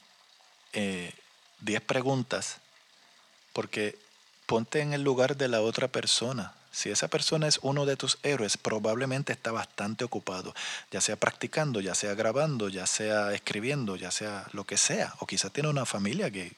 10 0.74 0.74
eh, 0.74 1.82
preguntas, 1.86 2.58
porque 3.54 3.98
ponte 4.46 4.82
en 4.82 4.94
el 4.94 5.02
lugar 5.02 5.38
de 5.38 5.48
la 5.48 5.62
otra 5.62 5.88
persona. 5.88 6.54
Si 6.72 6.90
esa 6.90 7.08
persona 7.08 7.48
es 7.48 7.60
uno 7.62 7.86
de 7.86 7.96
tus 7.96 8.18
héroes, 8.22 8.58
probablemente 8.58 9.32
está 9.32 9.54
bastante 9.54 10.04
ocupado, 10.04 10.54
ya 10.92 11.00
sea 11.00 11.16
practicando, 11.16 11.80
ya 11.80 11.96
sea 11.96 12.16
grabando, 12.16 12.68
ya 12.68 12.86
sea 12.86 13.34
escribiendo, 13.34 13.96
ya 13.96 14.12
sea 14.12 14.46
lo 14.52 14.66
que 14.66 14.76
sea. 14.76 15.14
O 15.20 15.26
quizás 15.26 15.54
tiene 15.54 15.70
una 15.70 15.86
familia 15.86 16.30
que 16.30 16.54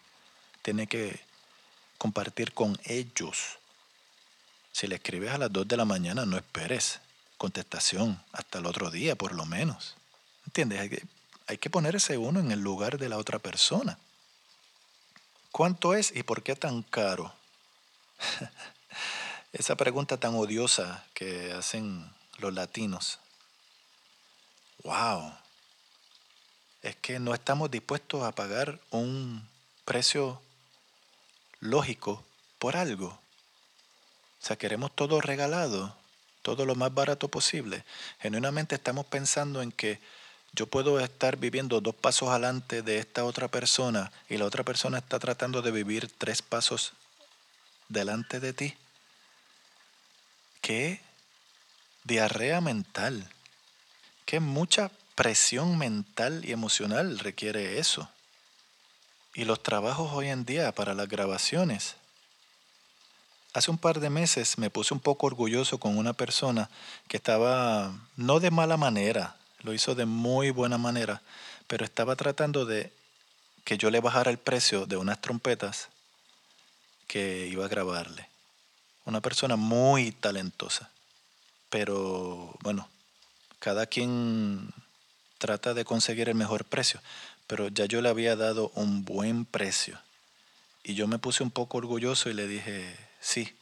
tiene 0.67 0.85
que 0.85 1.17
compartir 1.97 2.53
con 2.53 2.77
ellos. 2.83 3.57
Si 4.73 4.85
le 4.85 4.95
escribes 4.95 5.31
a 5.31 5.37
las 5.37 5.53
2 5.53 5.65
de 5.65 5.77
la 5.77 5.85
mañana, 5.85 6.25
no 6.25 6.35
esperes 6.35 6.99
contestación 7.37 8.21
hasta 8.33 8.59
el 8.59 8.65
otro 8.65 8.91
día, 8.91 9.15
por 9.15 9.33
lo 9.33 9.45
menos. 9.45 9.95
¿Entiendes? 10.45 10.81
Hay 10.81 10.89
que, 10.89 11.03
hay 11.47 11.57
que 11.57 11.69
ponerse 11.69 12.17
uno 12.17 12.41
en 12.41 12.51
el 12.51 12.59
lugar 12.59 12.97
de 12.97 13.07
la 13.07 13.15
otra 13.15 13.39
persona. 13.39 13.97
¿Cuánto 15.53 15.93
es 15.93 16.13
y 16.13 16.23
por 16.23 16.43
qué 16.43 16.57
tan 16.57 16.83
caro? 16.83 17.33
Esa 19.53 19.77
pregunta 19.77 20.17
tan 20.17 20.35
odiosa 20.35 21.05
que 21.13 21.53
hacen 21.53 22.13
los 22.39 22.53
latinos. 22.53 23.19
¡Wow! 24.83 25.31
Es 26.81 26.97
que 26.97 27.19
no 27.19 27.33
estamos 27.33 27.71
dispuestos 27.71 28.21
a 28.23 28.33
pagar 28.33 28.81
un 28.91 29.47
precio 29.85 30.41
lógico 31.59 32.23
por 32.59 32.75
algo. 32.75 33.07
O 33.07 34.45
sea, 34.45 34.57
queremos 34.57 34.95
todo 34.95 35.21
regalado, 35.21 35.95
todo 36.41 36.65
lo 36.65 36.75
más 36.75 36.93
barato 36.93 37.27
posible. 37.27 37.83
Genuinamente 38.19 38.75
estamos 38.75 39.05
pensando 39.05 39.61
en 39.61 39.71
que 39.71 39.99
yo 40.53 40.67
puedo 40.67 40.99
estar 40.99 41.37
viviendo 41.37 41.81
dos 41.81 41.95
pasos 41.95 42.29
adelante 42.29 42.81
de 42.81 42.99
esta 42.99 43.25
otra 43.25 43.47
persona 43.47 44.11
y 44.29 44.37
la 44.37 44.45
otra 44.45 44.63
persona 44.63 44.99
está 44.99 45.19
tratando 45.19 45.61
de 45.61 45.71
vivir 45.71 46.11
tres 46.17 46.41
pasos 46.41 46.93
delante 47.89 48.39
de 48.39 48.53
ti. 48.53 48.73
Qué 50.61 51.01
diarrea 52.03 52.61
mental. 52.61 53.29
Qué 54.25 54.39
mucha 54.39 54.91
presión 55.15 55.77
mental 55.77 56.43
y 56.45 56.51
emocional 56.51 57.19
requiere 57.19 57.79
eso. 57.79 58.09
Y 59.37 59.45
los 59.45 59.61
trabajos 59.61 60.13
hoy 60.13 60.29
en 60.29 60.45
día 60.45 60.71
para 60.71 60.95
las 60.95 61.07
grabaciones. 61.07 61.95
Hace 63.53 63.69
un 63.69 63.77
par 63.77 63.99
de 63.99 64.09
meses 64.09 64.57
me 64.57 64.71
puse 64.71 64.95
un 64.95 64.99
poco 64.99 65.27
orgulloso 65.27 65.77
con 65.77 65.95
una 65.95 66.13
persona 66.13 66.71
que 67.07 67.17
estaba, 67.17 67.93
no 68.15 68.39
de 68.39 68.49
mala 68.49 68.77
manera, 68.77 69.35
lo 69.61 69.75
hizo 69.75 69.93
de 69.93 70.07
muy 70.07 70.49
buena 70.49 70.79
manera, 70.79 71.21
pero 71.67 71.85
estaba 71.85 72.15
tratando 72.15 72.65
de 72.65 72.91
que 73.63 73.77
yo 73.77 73.91
le 73.91 73.99
bajara 73.99 74.31
el 74.31 74.39
precio 74.39 74.87
de 74.87 74.97
unas 74.97 75.21
trompetas 75.21 75.89
que 77.05 77.45
iba 77.45 77.65
a 77.65 77.69
grabarle. 77.69 78.27
Una 79.05 79.21
persona 79.21 79.55
muy 79.55 80.13
talentosa. 80.13 80.89
Pero 81.69 82.55
bueno, 82.61 82.89
cada 83.59 83.85
quien 83.85 84.73
trata 85.37 85.75
de 85.75 85.85
conseguir 85.85 86.27
el 86.27 86.35
mejor 86.35 86.65
precio, 86.65 86.99
pero 87.47 87.69
ya 87.69 87.85
yo 87.85 88.01
le 88.01 88.09
había 88.09 88.35
dado 88.35 88.71
un 88.75 89.03
buen 89.03 89.45
precio. 89.45 89.99
Y 90.83 90.93
yo 90.93 91.07
me 91.07 91.17
puse 91.17 91.43
un 91.43 91.51
poco 91.51 91.77
orgulloso 91.77 92.29
y 92.29 92.33
le 92.33 92.47
dije, 92.47 92.95
sí, 93.19 93.57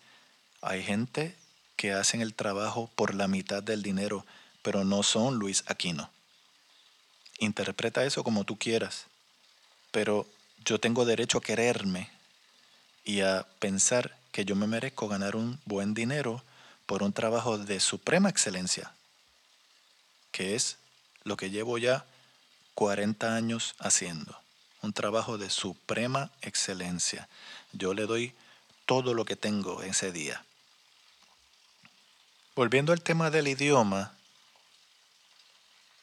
hay 0.62 0.84
gente 0.84 1.36
que 1.76 1.93
hacen 1.93 2.21
el 2.21 2.34
trabajo 2.34 2.89
por 2.95 3.13
la 3.15 3.28
mitad 3.28 3.62
del 3.63 3.84
dinero, 3.84 4.26
pero 4.62 4.84
no 4.84 5.04
son 5.04 5.36
Luis 5.36 5.63
Aquino. 5.67 6.10
Interpreta 7.39 8.06
eso 8.06 8.24
como 8.24 8.43
tú 8.43 8.58
quieras, 8.58 9.06
pero 9.91 10.28
yo 10.63 10.80
tengo 10.80 11.06
derecho 11.06 11.38
a 11.38 11.41
quererme 11.41 12.10
y 13.04 13.21
a 13.21 13.45
pensar 13.60 14.17
que 14.32 14.45
yo 14.45 14.56
me 14.56 14.67
merezco 14.67 15.08
ganar 15.08 15.36
un 15.36 15.60
buen 15.65 15.93
dinero 15.93 16.43
por 16.86 17.04
un 17.04 17.13
trabajo 17.13 17.58
de 17.58 17.80
suprema 17.80 18.30
excelencia, 18.30 18.93
que 20.32 20.56
es 20.56 20.78
lo 21.24 21.38
que 21.38 21.50
llevo 21.50 21.78
ya 21.78 22.06
40 22.76 23.36
años 23.36 23.76
haciendo. 23.80 24.38
Un 24.82 24.94
trabajo 24.94 25.38
de 25.38 25.50
suprema 25.50 26.30
excelencia. 26.42 27.28
Yo 27.74 27.94
le 27.94 28.06
doy 28.06 28.34
todo 28.86 29.14
lo 29.14 29.26
que 29.26 29.36
tengo 29.36 29.82
ese 29.82 30.12
día. 30.12 30.44
Volviendo 32.56 32.94
al 32.94 33.02
tema 33.02 33.32
del 33.32 33.48
idioma, 33.48 34.14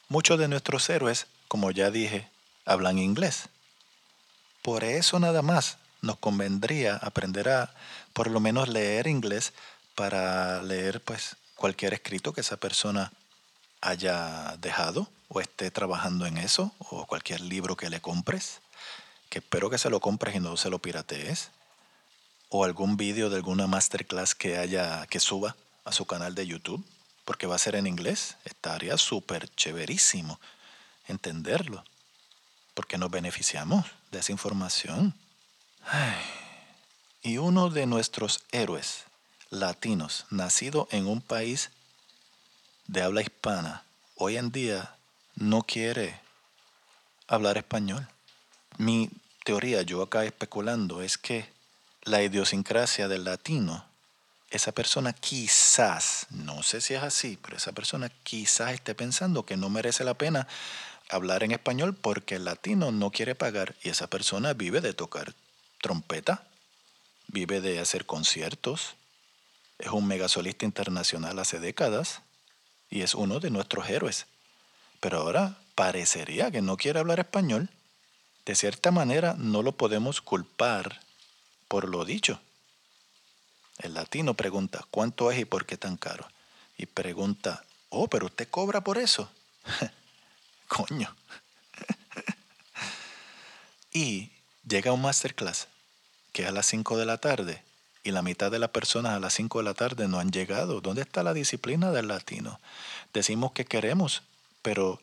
muchos 0.09 0.39
de 0.39 0.49
nuestros 0.49 0.91
héroes, 0.91 1.27
como 1.49 1.71
ya 1.71 1.91
dije, 1.91 2.29
hablan 2.65 2.99
inglés. 2.99 3.49
Por 4.63 4.85
eso 4.85 5.19
nada 5.19 5.43
más 5.43 5.79
nos 6.01 6.19
convendría 6.19 6.97
aprender 6.97 7.49
a 7.49 7.75
por 8.13 8.31
lo 8.31 8.41
menos 8.41 8.69
leer 8.69 9.07
inglés 9.07 9.53
para 9.95 10.63
leer 10.63 11.01
pues 11.01 11.37
cualquier 11.55 11.95
escrito 11.95 12.33
que 12.33 12.41
esa 12.41 12.57
persona 12.57 13.13
haya 13.83 14.57
dejado 14.59 15.11
o 15.29 15.41
esté 15.41 15.71
trabajando 15.71 16.25
en 16.25 16.39
eso 16.39 16.73
o 16.79 17.05
cualquier 17.07 17.41
libro 17.43 17.77
que 17.77 17.91
le 17.91 18.01
compres, 18.01 18.61
que 19.29 19.41
espero 19.41 19.69
que 19.69 19.79
se 19.79 19.91
lo 19.91 20.01
compres 20.01 20.35
y 20.37 20.41
no 20.41 20.57
se 20.57 20.71
lo 20.71 20.79
piratees, 20.79 21.51
o 22.49 22.65
algún 22.65 22.97
vídeo 22.97 23.29
de 23.29 23.37
alguna 23.37 23.67
masterclass 23.67 24.35
que 24.35 24.57
haya 24.57 25.07
que 25.07 25.21
suba 25.21 25.57
a 25.85 25.93
su 25.93 26.07
canal 26.07 26.35
de 26.35 26.47
YouTube, 26.47 26.85
porque 27.25 27.47
va 27.47 27.57
a 27.57 27.59
ser 27.59 27.75
en 27.75 27.87
inglés, 27.87 28.37
estaría 28.45 28.97
súper 28.97 29.49
chéverísimo 29.55 30.39
entenderlo, 31.09 31.85
porque 32.75 32.99
nos 32.99 33.11
beneficiamos 33.11 33.87
de 34.11 34.21
esa 34.21 34.33
información. 34.33 35.15
Y 37.23 37.39
uno 37.39 37.71
de 37.71 37.87
nuestros 37.87 38.45
héroes 38.53 39.05
latinos, 39.51 40.27
nacido 40.31 40.89
en 40.91 41.07
un 41.07 41.21
país 41.21 41.71
de 42.87 43.03
habla 43.03 43.23
hispana, 43.23 43.85
hoy 44.17 44.37
en 44.37 44.51
día 44.51 44.97
no 45.35 45.63
quiere 45.63 46.21
hablar 47.27 47.57
español. 47.57 48.07
Mi 48.79 49.11
teoría, 49.45 49.83
yo 49.83 50.03
acá 50.03 50.25
especulando, 50.25 51.03
es 51.03 51.19
que 51.19 51.47
la 52.03 52.23
idiosincrasia 52.23 53.09
del 53.09 53.25
latino, 53.25 53.85
esa 54.51 54.73
persona 54.73 55.13
quizás, 55.13 56.27
no 56.31 56.63
sé 56.63 56.81
si 56.81 56.95
es 56.95 57.03
así, 57.03 57.39
pero 57.41 57.57
esa 57.57 57.73
persona 57.73 58.11
quizás 58.23 58.73
esté 58.73 58.95
pensando 58.95 59.47
que 59.47 59.57
no 59.57 59.71
merece 59.71 60.05
la 60.05 60.15
pena 60.15 60.47
hablar 61.09 61.43
en 61.43 61.53
español 61.53 61.95
porque 61.95 62.37
el 62.37 62.45
latino 62.45 62.93
no 62.93 63.11
quiere 63.11 63.35
pagar 63.35 63.75
y 63.83 63.89
esa 63.89 64.09
persona 64.09 64.53
vive 64.53 64.81
de 64.81 64.93
tocar 64.93 65.35
trompeta, 65.81 66.47
vive 67.29 67.61
de 67.61 67.79
hacer 67.81 68.07
conciertos, 68.07 68.95
es 69.79 69.91
un 69.91 70.07
megasolista 70.07 70.65
internacional 70.65 71.39
hace 71.39 71.59
décadas 71.59 72.21
y 72.93 73.01
es 73.01 73.15
uno 73.15 73.41
de 73.41 73.49
nuestros 73.49 73.89
héroes. 73.89 74.27
Pero 75.01 75.21
ahora 75.21 75.57
parecería 75.75 76.51
que 76.51 76.61
no 76.61 76.77
quiere 76.77 76.99
hablar 76.99 77.21
español. 77.21 77.71
De 78.45 78.55
cierta 78.55 78.91
manera 78.91 79.35
no 79.39 79.63
lo 79.63 79.73
podemos 79.73 80.21
culpar 80.21 81.01
por 81.69 81.89
lo 81.89 82.05
dicho. 82.05 82.39
El 83.79 83.95
latino 83.95 84.35
pregunta, 84.35 84.85
¿cuánto 84.91 85.31
es 85.31 85.39
y 85.39 85.47
por 85.47 85.65
qué 85.65 85.79
tan 85.79 85.97
caro? 85.97 86.29
Y 86.77 86.85
pregunta, 86.85 87.65
oh, 87.89 88.09
pero 88.09 88.27
usted 88.27 88.47
cobra 88.51 88.83
por 88.83 88.99
eso. 88.99 89.31
Coño. 90.69 91.17
y 93.93 94.33
llega 94.69 94.93
un 94.93 95.01
masterclass 95.01 95.67
que 96.33 96.45
a 96.45 96.53
las 96.53 96.67
5 96.67 96.99
de 96.99 97.07
la 97.07 97.17
tarde 97.17 97.63
y 98.05 98.11
la 98.11 98.23
mitad 98.23 98.51
de 98.51 98.59
las 98.59 98.71
personas 98.71 99.13
a 99.13 99.21
las 99.21 99.35
5 99.35 99.59
de 99.59 99.65
la 99.65 99.75
tarde 99.75 100.09
no 100.09 100.19
han 100.19 100.31
llegado. 100.31 100.81
¿Dónde 100.81 101.03
está 101.03 101.23
la 101.23 101.35
disciplina 101.35 101.93
del 101.93 102.09
latino? 102.09 102.61
Decimos 103.13 103.53
que 103.53 103.65
queremos, 103.65 104.23
pero 104.63 105.01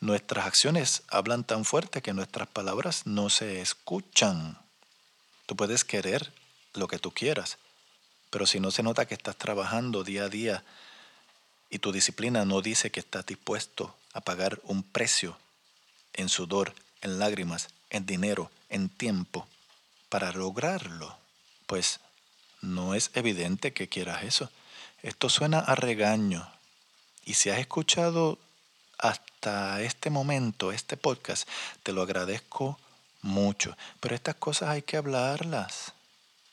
nuestras 0.00 0.46
acciones 0.46 1.02
hablan 1.08 1.44
tan 1.44 1.64
fuerte 1.64 2.02
que 2.02 2.14
nuestras 2.14 2.48
palabras 2.48 3.06
no 3.06 3.28
se 3.30 3.60
escuchan. 3.60 4.58
Tú 5.46 5.56
puedes 5.56 5.84
querer 5.84 6.32
lo 6.74 6.88
que 6.88 6.98
tú 6.98 7.10
quieras, 7.10 7.58
pero 8.30 8.46
si 8.46 8.60
no 8.60 8.70
se 8.70 8.82
nota 8.82 9.06
que 9.06 9.14
estás 9.14 9.36
trabajando 9.36 10.04
día 10.04 10.24
a 10.24 10.28
día 10.28 10.64
y 11.70 11.78
tu 11.78 11.92
disciplina 11.92 12.44
no 12.44 12.62
dice 12.62 12.90
que 12.90 13.00
estás 13.00 13.26
dispuesto 13.26 13.94
a 14.12 14.20
pagar 14.20 14.60
un 14.64 14.82
precio 14.82 15.36
en 16.14 16.28
sudor, 16.28 16.74
en 17.02 17.18
lágrimas, 17.18 17.68
en 17.90 18.06
dinero, 18.06 18.50
en 18.70 18.88
tiempo, 18.88 19.46
para 20.08 20.32
lograrlo, 20.32 21.16
pues 21.66 22.00
no 22.60 22.94
es 22.94 23.10
evidente 23.14 23.72
que 23.72 23.88
quieras 23.88 24.24
eso. 24.24 24.50
Esto 25.02 25.28
suena 25.28 25.58
a 25.58 25.74
regaño. 25.74 26.50
Y 27.24 27.34
si 27.34 27.50
has 27.50 27.58
escuchado 27.58 28.38
hasta 28.98 29.82
este 29.82 30.10
momento 30.10 30.72
este 30.72 30.96
podcast, 30.96 31.48
te 31.82 31.92
lo 31.92 32.02
agradezco 32.02 32.78
mucho. 33.22 33.76
Pero 34.00 34.14
estas 34.14 34.36
cosas 34.36 34.70
hay 34.70 34.82
que 34.82 34.96
hablarlas. 34.96 35.92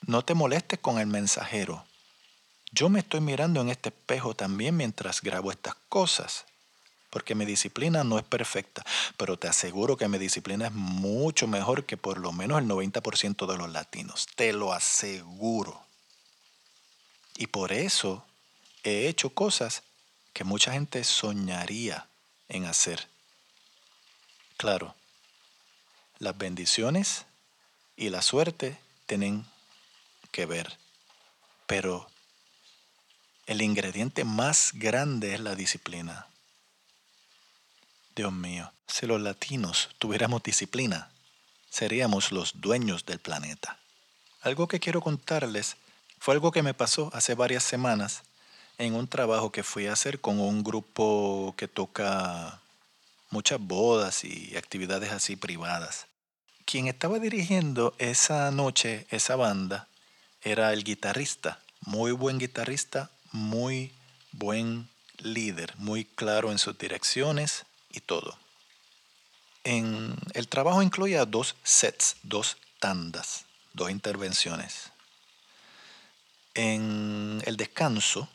no 0.08 0.26
te 0.26 0.34
molestes 0.34 0.80
con 0.80 0.98
el 0.98 1.06
mensajero. 1.06 1.86
Yo 2.72 2.90
me 2.90 3.00
estoy 3.00 3.22
mirando 3.22 3.62
en 3.62 3.70
este 3.70 3.90
espejo 3.90 4.34
también 4.34 4.76
mientras 4.76 5.22
grabo 5.22 5.52
estas 5.52 5.76
cosas, 5.90 6.46
porque 7.12 7.36
mi 7.36 7.46
disciplina 7.46 8.04
no 8.04 8.18
es 8.18 8.26
perfecta, 8.26 8.84
pero 9.18 9.38
te 9.38 9.48
aseguro 9.48 9.98
que 9.98 10.08
mi 10.08 10.18
disciplina 10.18 10.68
es 10.68 10.72
mucho 10.72 11.46
mejor 11.46 11.86
que 11.86 11.98
por 11.98 12.18
lo 12.18 12.32
menos 12.32 12.60
el 12.60 12.68
90% 12.68 13.46
de 13.46 13.58
los 13.58 13.70
latinos, 13.70 14.28
te 14.36 14.54
lo 14.54 14.74
aseguro. 14.74 15.80
Y 17.38 17.48
por 17.48 17.74
eso 17.74 18.26
he 18.84 19.08
hecho 19.08 19.30
cosas 19.32 19.84
que 20.34 20.44
mucha 20.44 20.72
gente 20.72 21.04
soñaría 21.04 22.08
en 22.50 22.66
hacer. 22.66 23.08
Claro, 24.58 24.96
las 26.20 26.38
bendiciones 26.38 27.26
y 27.98 28.10
la 28.10 28.22
suerte 28.22 28.80
tienen 29.06 29.46
que 30.32 30.46
ver, 30.46 30.78
pero 31.68 32.08
el 33.48 33.62
ingrediente 33.62 34.24
más 34.24 34.72
grande 34.74 35.34
es 35.34 35.42
la 35.42 35.56
disciplina. 35.56 36.28
Dios 38.16 38.34
mío, 38.34 38.72
si 38.88 39.06
los 39.06 39.22
latinos 39.22 39.90
tuviéramos 39.98 40.44
disciplina, 40.44 41.10
seríamos 41.70 42.32
los 42.32 42.60
dueños 42.60 43.06
del 43.06 43.20
planeta. 43.20 43.78
Algo 44.42 44.68
que 44.68 44.80
quiero 44.80 45.02
contarles 45.02 45.78
fue 46.20 46.34
algo 46.34 46.52
que 46.52 46.62
me 46.62 46.74
pasó 46.74 47.10
hace 47.14 47.36
varias 47.36 47.64
semanas 47.64 48.24
en 48.78 48.96
un 48.96 49.08
trabajo 49.08 49.52
que 49.52 49.64
fui 49.64 49.88
a 49.88 49.94
hacer 49.94 50.20
con 50.20 50.40
un 50.40 50.64
grupo 50.64 51.54
que 51.58 51.68
toca 51.68 52.60
muchas 53.30 53.60
bodas 53.60 54.24
y 54.26 54.58
actividades 54.58 55.12
así 55.12 55.36
privadas. 55.36 56.08
Quien 56.66 56.88
estaba 56.88 57.20
dirigiendo 57.20 57.96
esa 57.98 58.52
noche, 58.52 59.08
esa 59.10 59.36
banda, 59.36 59.88
era 60.42 60.74
el 60.74 60.84
guitarrista, 60.84 61.60
muy 61.82 62.12
buen 62.12 62.40
guitarrista, 62.40 63.10
muy 63.32 63.94
buen 64.32 64.90
líder, 65.20 65.74
muy 65.78 66.04
claro 66.04 66.52
en 66.52 66.58
sus 66.58 66.78
direcciones 66.78 67.66
y 67.94 68.00
todo. 68.02 68.38
En 69.64 70.16
el 70.34 70.48
trabajo 70.48 70.82
incluía 70.82 71.26
dos 71.26 71.56
sets, 71.64 72.18
dos 72.24 72.58
tandas, 72.80 73.46
dos 73.74 73.92
intervenciones. 73.92 74.92
En 76.54 77.42
el 77.46 77.58
descanso 77.58 78.28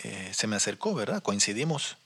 eh, 0.00 0.32
se 0.34 0.46
me 0.46 0.56
acercó, 0.56 0.94
¿verdad? 0.94 1.22
Coincidimos 1.22 1.96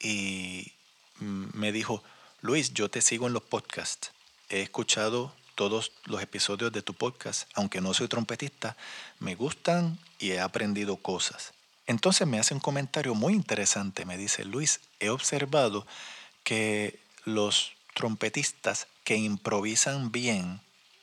y 0.00 0.72
me 1.20 1.72
dijo, 1.72 2.02
Luis, 2.40 2.72
yo 2.74 2.90
te 2.90 3.00
sigo 3.00 3.26
en 3.26 3.32
los 3.32 3.42
podcasts. 3.42 4.10
He 4.48 4.62
escuchado 4.62 5.32
todos 5.54 5.92
los 6.04 6.22
episodios 6.22 6.72
de 6.72 6.82
tu 6.82 6.94
podcast, 6.94 7.48
aunque 7.54 7.80
no 7.80 7.92
soy 7.94 8.08
trompetista, 8.08 8.76
me 9.18 9.34
gustan 9.34 9.98
y 10.18 10.32
he 10.32 10.40
aprendido 10.40 10.96
cosas. 10.96 11.52
Entonces 11.86 12.26
me 12.26 12.38
hace 12.38 12.54
un 12.54 12.60
comentario 12.60 13.14
muy 13.14 13.34
interesante. 13.34 14.04
Me 14.04 14.16
dice, 14.16 14.44
Luis, 14.44 14.80
he 15.00 15.10
observado 15.10 15.86
que 16.44 16.98
los 17.24 17.72
trompetistas 17.94 18.86
que 19.04 19.16
improvisan 19.16 20.12
bien 20.12 20.60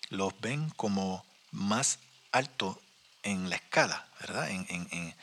los 0.10 0.34
ven 0.40 0.70
como 0.72 1.26
más 1.52 2.00
alto 2.32 2.80
en 3.24 3.50
la 3.50 3.58
escala, 3.58 4.08
¿verdad? 4.22 4.50
En, 4.50 4.66
en, 4.70 5.16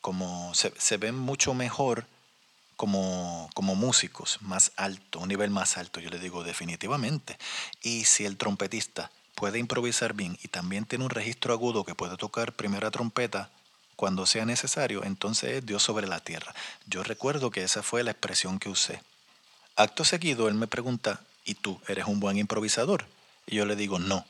como 0.00 0.54
se, 0.54 0.72
se, 0.78 0.96
ven 0.96 1.16
mucho 1.18 1.54
mejor 1.54 2.06
como, 2.76 3.50
como 3.54 3.74
músicos, 3.74 4.38
más 4.42 4.72
alto, 4.76 5.20
un 5.20 5.28
nivel 5.28 5.50
más 5.50 5.76
alto, 5.76 6.00
yo 6.00 6.10
le 6.10 6.18
digo 6.18 6.44
definitivamente. 6.44 7.38
Y 7.82 8.04
si 8.04 8.24
el 8.24 8.36
trompetista 8.36 9.10
puede 9.34 9.58
improvisar 9.58 10.14
bien 10.14 10.38
y 10.42 10.48
también 10.48 10.84
tiene 10.84 11.04
un 11.04 11.10
registro 11.10 11.52
agudo 11.52 11.84
que 11.84 11.94
puede 11.94 12.16
tocar 12.16 12.52
primera 12.52 12.90
trompeta 12.90 13.50
cuando 13.96 14.26
sea 14.26 14.44
necesario, 14.44 15.04
entonces 15.04 15.58
es 15.58 15.66
Dios 15.66 15.82
sobre 15.82 16.06
la 16.06 16.20
tierra. 16.20 16.54
Yo 16.86 17.02
recuerdo 17.02 17.50
que 17.50 17.62
esa 17.62 17.82
fue 17.82 18.02
la 18.02 18.10
expresión 18.10 18.58
que 18.58 18.68
usé. 18.68 19.00
Acto 19.76 20.04
seguido, 20.04 20.48
él 20.48 20.54
me 20.54 20.66
pregunta, 20.66 21.20
¿y 21.44 21.54
tú 21.54 21.80
eres 21.88 22.06
un 22.06 22.20
buen 22.20 22.36
improvisador? 22.36 23.06
Y 23.46 23.56
yo 23.56 23.66
le 23.66 23.76
digo, 23.76 23.98
no. 23.98 24.26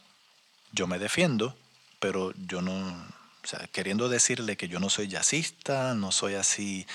Yo 0.73 0.87
me 0.87 0.99
defiendo, 0.99 1.57
pero 1.99 2.33
yo 2.47 2.63
no, 2.63 2.73
o 2.73 3.73
queriendo 3.73 4.09
decirle 4.09 4.57
que 4.57 4.69
yo 4.69 4.79
no 4.81 4.89
soy 4.89 5.09
jazzista, 5.09 5.95
no 5.95 6.13
soy 6.13 6.35
así 6.35 6.87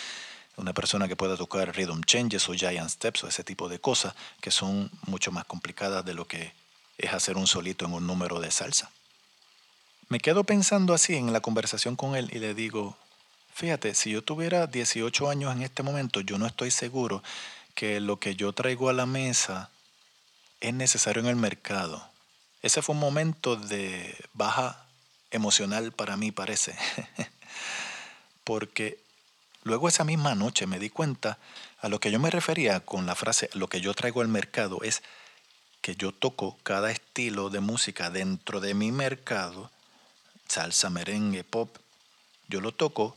una 0.55 0.73
persona 0.73 1.07
que 1.07 1.15
pueda 1.15 1.37
tocar 1.37 1.75
rhythm 1.75 2.01
changes 2.03 2.49
o 2.49 2.53
giant 2.53 2.89
steps 2.89 3.23
o 3.23 3.27
ese 3.27 3.43
tipo 3.43 3.69
de 3.69 3.79
cosas 3.79 4.15
que 4.41 4.49
son 4.49 4.89
mucho 5.05 5.31
más 5.31 5.45
complicadas 5.45 6.03
de 6.03 6.15
lo 6.15 6.25
que 6.25 6.51
es 6.97 7.13
hacer 7.13 7.37
un 7.37 7.45
solito 7.45 7.85
en 7.85 7.93
un 7.93 8.07
número 8.07 8.39
de 8.39 8.49
salsa. 8.49 8.89
Me 10.09 10.19
quedo 10.19 10.45
pensando 10.45 10.93
así 10.93 11.15
en 11.15 11.31
la 11.31 11.41
conversación 11.41 11.95
con 11.95 12.15
él 12.15 12.29
y 12.33 12.39
le 12.39 12.55
digo, 12.55 12.97
fíjate, 13.53 13.93
si 13.93 14.11
yo 14.11 14.23
tuviera 14.23 14.65
18 14.65 15.29
años 15.29 15.53
en 15.53 15.61
este 15.61 15.83
momento, 15.83 16.21
yo 16.21 16.39
no 16.39 16.47
estoy 16.47 16.71
seguro 16.71 17.21
que 17.77 17.99
lo 17.99 18.19
que 18.19 18.35
yo 18.35 18.53
traigo 18.53 18.89
a 18.89 18.93
la 18.93 19.05
mesa 19.05 19.69
es 20.61 20.73
necesario 20.73 21.21
en 21.21 21.27
el 21.27 21.35
mercado. 21.35 22.03
Ese 22.63 22.81
fue 22.81 22.95
un 22.95 22.99
momento 22.99 23.55
de 23.55 24.17
baja 24.33 24.83
emocional 25.29 25.91
para 25.91 26.17
mí, 26.17 26.31
parece. 26.31 26.75
Porque 28.43 28.97
luego 29.61 29.87
esa 29.87 30.03
misma 30.03 30.33
noche 30.33 30.65
me 30.65 30.79
di 30.79 30.89
cuenta 30.89 31.37
a 31.79 31.87
lo 31.87 31.99
que 31.99 32.09
yo 32.09 32.19
me 32.19 32.31
refería 32.31 32.79
con 32.79 33.05
la 33.05 33.13
frase 33.13 33.47
lo 33.53 33.67
que 33.67 33.79
yo 33.79 33.93
traigo 33.93 34.21
al 34.21 34.27
mercado 34.27 34.79
es 34.81 35.03
que 35.81 35.95
yo 35.95 36.11
toco 36.11 36.57
cada 36.63 36.89
estilo 36.89 37.51
de 37.51 37.59
música 37.59 38.09
dentro 38.09 38.59
de 38.59 38.73
mi 38.73 38.91
mercado, 38.91 39.69
salsa, 40.47 40.89
merengue, 40.89 41.43
pop, 41.43 41.77
yo 42.47 42.59
lo 42.59 42.71
toco 42.71 43.15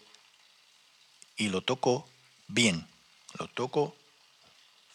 y 1.38 1.48
lo 1.48 1.62
toco 1.62 2.06
bien, 2.46 2.86
lo 3.38 3.48
toco 3.48 3.96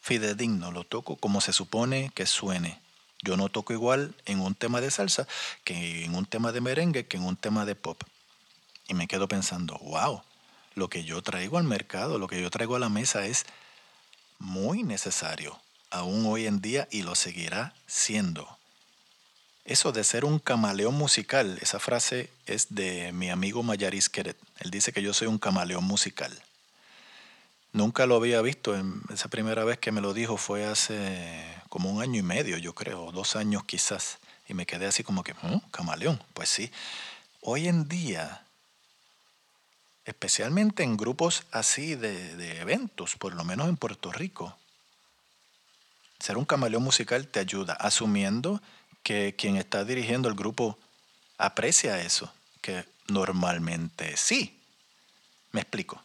fidedigno, 0.06 0.72
lo 0.72 0.84
toco 0.84 1.16
como 1.16 1.42
se 1.42 1.52
supone 1.52 2.12
que 2.14 2.28
suene. 2.28 2.80
Yo 3.24 3.38
no 3.38 3.50
toco 3.50 3.74
igual 3.74 4.14
en 4.28 4.40
un 4.40 4.54
tema 4.54 4.80
de 4.80 4.92
salsa 4.92 5.28
que 5.64 6.06
en 6.06 6.14
un 6.14 6.28
tema 6.28 6.52
de 6.52 6.62
merengue 6.62 7.08
que 7.08 7.18
en 7.18 7.24
un 7.24 7.36
tema 7.36 7.66
de 7.66 7.74
pop. 7.74 8.04
Y 8.88 8.94
me 8.94 9.08
quedo 9.08 9.28
pensando, 9.28 9.80
wow, 9.80 10.22
lo 10.76 10.92
que 10.92 11.06
yo 11.06 11.24
traigo 11.24 11.58
al 11.58 11.64
mercado, 11.64 12.20
lo 12.20 12.28
que 12.28 12.40
yo 12.40 12.52
traigo 12.52 12.76
a 12.76 12.80
la 12.80 12.88
mesa 12.88 13.26
es 13.26 13.48
muy 14.38 14.84
necesario, 14.84 15.60
aún 15.90 16.28
hoy 16.28 16.46
en 16.46 16.62
día 16.62 16.88
y 16.92 17.02
lo 17.02 17.16
seguirá 17.16 17.74
siendo. 17.88 18.60
Eso 19.64 19.92
de 19.92 20.04
ser 20.04 20.24
un 20.24 20.38
camaleón 20.38 20.94
musical, 20.94 21.58
esa 21.64 21.80
frase 21.80 22.30
es 22.46 22.68
de 22.70 23.12
mi 23.12 23.32
amigo 23.32 23.64
Mayaris 23.64 24.10
Keret. 24.10 24.38
Él 24.60 24.70
dice 24.70 24.94
que 24.94 25.02
yo 25.02 25.16
soy 25.16 25.26
un 25.26 25.40
camaleón 25.40 25.84
musical. 25.84 26.32
Nunca 27.76 28.06
lo 28.06 28.16
había 28.16 28.42
visto. 28.42 28.74
esa 29.14 29.28
primera 29.28 29.66
vez 29.66 29.78
que 29.78 29.92
me 29.92 30.00
lo 30.00 30.14
dijo 30.14 30.38
fue 30.38 30.66
hace 30.66 31.44
como 31.68 31.92
un 31.92 32.02
año 32.02 32.18
y 32.18 32.24
medio, 32.24 32.58
yo 32.58 32.74
creo, 32.74 33.12
dos 33.12 33.36
años 33.36 33.66
quizás. 33.66 34.20
Y 34.48 34.54
me 34.54 34.66
quedé 34.66 34.86
así 34.86 35.04
como 35.04 35.26
que, 35.26 35.34
mm, 35.34 35.60
camaleón. 35.72 36.24
Pues 36.34 36.48
sí. 36.48 36.72
Hoy 37.42 37.68
en 37.68 37.90
día, 37.90 38.46
especialmente 40.06 40.84
en 40.84 40.96
grupos 40.96 41.44
así 41.52 41.96
de, 41.96 42.38
de 42.38 42.62
eventos, 42.62 43.18
por 43.18 43.36
lo 43.36 43.44
menos 43.44 43.68
en 43.68 43.76
Puerto 43.76 44.10
Rico, 44.14 44.58
ser 46.18 46.38
un 46.38 46.46
camaleón 46.46 46.84
musical 46.84 47.28
te 47.28 47.42
ayuda, 47.42 47.74
asumiendo 47.74 48.62
que 49.04 49.36
quien 49.38 49.58
está 49.58 49.84
dirigiendo 49.84 50.30
el 50.30 50.36
grupo 50.36 50.80
aprecia 51.38 52.00
eso, 52.00 52.32
que 52.62 52.86
normalmente 53.10 54.16
sí. 54.16 54.58
Me 55.52 55.60
explico. 55.60 56.02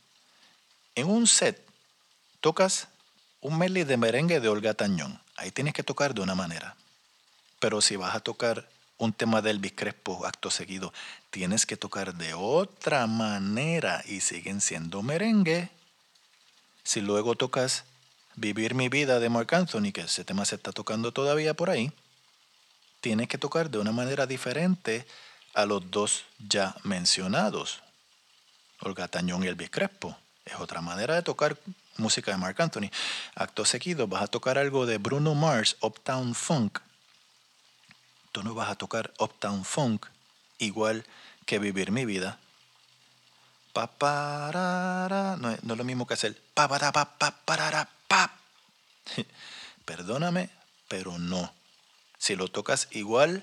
En 1.00 1.08
un 1.08 1.26
set 1.26 1.58
tocas 2.42 2.88
un 3.40 3.56
medley 3.56 3.84
de 3.84 3.96
merengue 3.96 4.38
de 4.38 4.50
Olga 4.50 4.74
Tañón. 4.74 5.18
Ahí 5.36 5.50
tienes 5.50 5.72
que 5.72 5.82
tocar 5.82 6.12
de 6.12 6.20
una 6.20 6.34
manera. 6.34 6.76
Pero 7.58 7.80
si 7.80 7.96
vas 7.96 8.14
a 8.14 8.20
tocar 8.20 8.68
un 8.98 9.14
tema 9.14 9.40
del 9.40 9.56
Elvis 9.56 9.72
Crespo 9.72 10.26
acto 10.26 10.50
seguido, 10.50 10.92
tienes 11.30 11.64
que 11.64 11.78
tocar 11.78 12.12
de 12.16 12.34
otra 12.34 13.06
manera 13.06 14.02
y 14.04 14.20
siguen 14.20 14.60
siendo 14.60 15.02
merengue. 15.02 15.70
Si 16.84 17.00
luego 17.00 17.34
tocas 17.34 17.84
Vivir 18.36 18.74
mi 18.74 18.88
vida 18.88 19.20
de 19.20 19.28
Mark 19.28 19.54
Anthony, 19.54 19.92
que 19.92 20.02
ese 20.02 20.24
tema 20.24 20.44
se 20.44 20.54
está 20.54 20.70
tocando 20.70 21.12
todavía 21.12 21.52
por 21.52 21.68
ahí, 21.68 21.92
tienes 23.00 23.28
que 23.28 23.38
tocar 23.38 23.70
de 23.70 23.78
una 23.78 23.90
manera 23.90 24.26
diferente 24.26 25.06
a 25.52 25.66
los 25.66 25.90
dos 25.90 26.24
ya 26.38 26.76
mencionados, 26.84 27.82
Olga 28.80 29.08
Tañón 29.08 29.44
y 29.44 29.48
Elvis 29.48 29.70
Crespo 29.70 30.16
es 30.50 30.60
otra 30.60 30.80
manera 30.80 31.14
de 31.14 31.22
tocar 31.22 31.56
música 31.96 32.30
de 32.30 32.36
Mark 32.36 32.60
Anthony. 32.60 32.90
Acto 33.34 33.64
seguido 33.64 34.06
vas 34.06 34.22
a 34.22 34.26
tocar 34.26 34.58
algo 34.58 34.86
de 34.86 34.98
Bruno 34.98 35.34
Mars, 35.34 35.76
Uptown 35.80 36.34
Funk. 36.34 36.78
Tú 38.32 38.42
no 38.42 38.54
vas 38.54 38.70
a 38.70 38.74
tocar 38.74 39.12
Uptown 39.18 39.64
Funk 39.64 40.06
igual 40.58 41.04
que 41.46 41.58
Vivir 41.58 41.90
mi 41.90 42.04
vida. 42.04 42.38
Pa, 43.72 43.88
no, 45.40 45.50
es 45.50 45.62
lo 45.62 45.84
mismo 45.84 46.06
que 46.06 46.14
hacer 46.14 46.40
pa, 46.54 46.68
pa, 46.68 46.92
pa, 46.92 47.18
pa, 47.18 47.30
pa, 47.44 47.88
pa. 48.08 48.30
Perdóname, 49.84 50.50
pero 50.88 51.18
no. 51.18 51.52
Si 52.18 52.36
lo 52.36 52.48
tocas 52.48 52.88
igual, 52.90 53.42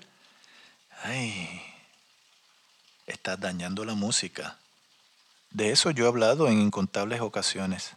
estás 3.08 3.40
dañando 3.40 3.86
la 3.86 3.96
música. 3.96 4.58
De 5.52 5.72
eso 5.72 5.92
yo 5.92 6.06
he 6.06 6.08
hablado 6.08 6.48
en 6.48 6.62
incontables 6.62 7.22
ocasiones. 7.22 7.94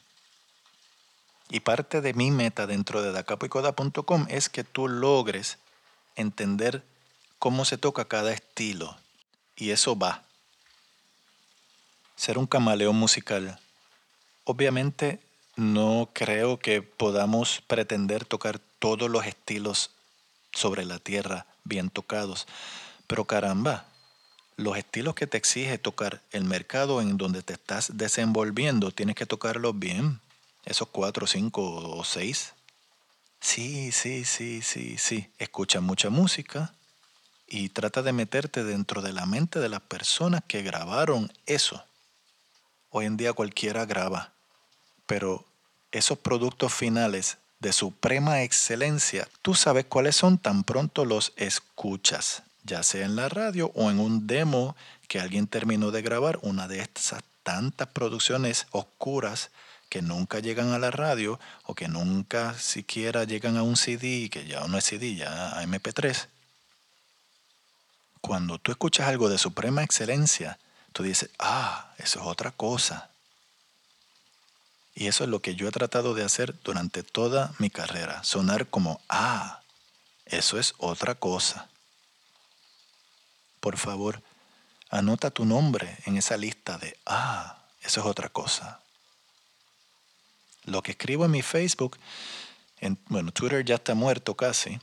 Y 1.50 1.60
parte 1.60 2.00
de 2.00 2.14
mi 2.14 2.30
meta 2.30 2.66
dentro 2.66 3.02
de 3.02 3.12
dacapoicoda.com 3.12 4.26
es 4.28 4.48
que 4.48 4.62
tú 4.62 4.88
logres 4.88 5.58
entender 6.14 6.84
cómo 7.38 7.64
se 7.64 7.76
toca 7.76 8.04
cada 8.04 8.32
estilo. 8.32 8.96
Y 9.56 9.70
eso 9.70 9.98
va. 9.98 10.22
Ser 12.14 12.38
un 12.38 12.46
camaleón 12.46 12.96
musical. 12.96 13.58
Obviamente 14.44 15.20
no 15.56 16.10
creo 16.12 16.58
que 16.58 16.82
podamos 16.82 17.62
pretender 17.66 18.24
tocar 18.24 18.60
todos 18.78 19.10
los 19.10 19.26
estilos 19.26 19.90
sobre 20.52 20.84
la 20.84 20.98
tierra 20.98 21.46
bien 21.64 21.90
tocados. 21.90 22.46
Pero 23.06 23.24
caramba, 23.24 23.86
los 24.60 24.76
estilos 24.76 25.14
que 25.14 25.26
te 25.26 25.38
exige 25.38 25.78
tocar 25.78 26.20
el 26.32 26.44
mercado 26.44 27.00
en 27.00 27.16
donde 27.16 27.42
te 27.42 27.54
estás 27.54 27.96
desenvolviendo, 27.96 28.90
tienes 28.90 29.16
que 29.16 29.26
tocarlos 29.26 29.78
bien. 29.78 30.20
Esos 30.66 30.88
cuatro, 30.88 31.26
cinco 31.26 31.62
o 31.62 32.04
seis. 32.04 32.52
Sí, 33.40 33.90
sí, 33.90 34.24
sí, 34.26 34.60
sí, 34.60 34.98
sí. 34.98 35.30
Escucha 35.38 35.80
mucha 35.80 36.10
música 36.10 36.74
y 37.48 37.70
trata 37.70 38.02
de 38.02 38.12
meterte 38.12 38.62
dentro 38.62 39.00
de 39.00 39.14
la 39.14 39.24
mente 39.24 39.60
de 39.60 39.70
las 39.70 39.80
personas 39.80 40.42
que 40.46 40.62
grabaron 40.62 41.32
eso. 41.46 41.82
Hoy 42.90 43.06
en 43.06 43.16
día 43.16 43.32
cualquiera 43.32 43.86
graba, 43.86 44.34
pero 45.06 45.46
esos 45.90 46.18
productos 46.18 46.74
finales 46.74 47.38
de 47.60 47.72
suprema 47.72 48.42
excelencia, 48.42 49.26
tú 49.40 49.54
sabes 49.54 49.86
cuáles 49.86 50.16
son 50.16 50.36
tan 50.36 50.64
pronto 50.64 51.06
los 51.06 51.32
escuchas, 51.36 52.42
ya 52.64 52.82
sea 52.82 53.04
en 53.04 53.16
la 53.16 53.28
radio 53.28 53.70
o 53.74 53.90
en 53.90 53.98
un 53.98 54.26
demo 54.26 54.76
que 55.08 55.20
alguien 55.20 55.46
terminó 55.46 55.90
de 55.90 56.02
grabar, 56.02 56.38
una 56.42 56.68
de 56.68 56.80
estas 56.80 57.22
tantas 57.42 57.88
producciones 57.88 58.66
oscuras 58.70 59.50
que 59.88 60.02
nunca 60.02 60.38
llegan 60.38 60.72
a 60.72 60.78
la 60.78 60.90
radio 60.90 61.40
o 61.64 61.74
que 61.74 61.88
nunca 61.88 62.54
siquiera 62.54 63.24
llegan 63.24 63.56
a 63.56 63.62
un 63.62 63.76
CD, 63.76 64.30
que 64.30 64.46
ya 64.46 64.66
no 64.66 64.78
es 64.78 64.84
CD, 64.84 65.16
ya 65.16 65.58
a 65.58 65.64
MP3. 65.64 66.28
Cuando 68.20 68.58
tú 68.58 68.70
escuchas 68.70 69.08
algo 69.08 69.28
de 69.28 69.38
suprema 69.38 69.82
excelencia, 69.82 70.58
tú 70.92 71.02
dices, 71.02 71.30
ah, 71.38 71.92
eso 71.98 72.20
es 72.20 72.26
otra 72.26 72.52
cosa. 72.52 73.10
Y 74.94 75.08
eso 75.08 75.24
es 75.24 75.30
lo 75.30 75.40
que 75.40 75.56
yo 75.56 75.66
he 75.66 75.72
tratado 75.72 76.14
de 76.14 76.24
hacer 76.24 76.54
durante 76.62 77.02
toda 77.02 77.52
mi 77.58 77.70
carrera, 77.70 78.22
sonar 78.22 78.66
como, 78.68 79.00
ah, 79.08 79.60
eso 80.26 80.58
es 80.58 80.74
otra 80.78 81.14
cosa. 81.16 81.68
Por 83.60 83.76
favor, 83.76 84.22
anota 84.90 85.30
tu 85.30 85.44
nombre 85.44 85.96
en 86.06 86.16
esa 86.16 86.36
lista 86.36 86.78
de, 86.78 86.96
ah, 87.06 87.58
eso 87.82 88.00
es 88.00 88.06
otra 88.06 88.28
cosa. 88.28 88.80
Lo 90.64 90.82
que 90.82 90.92
escribo 90.92 91.24
en 91.24 91.30
mi 91.30 91.42
Facebook, 91.42 91.98
en, 92.80 92.98
bueno, 93.08 93.32
Twitter 93.32 93.64
ya 93.64 93.76
está 93.76 93.94
muerto 93.94 94.34
casi, 94.34 94.78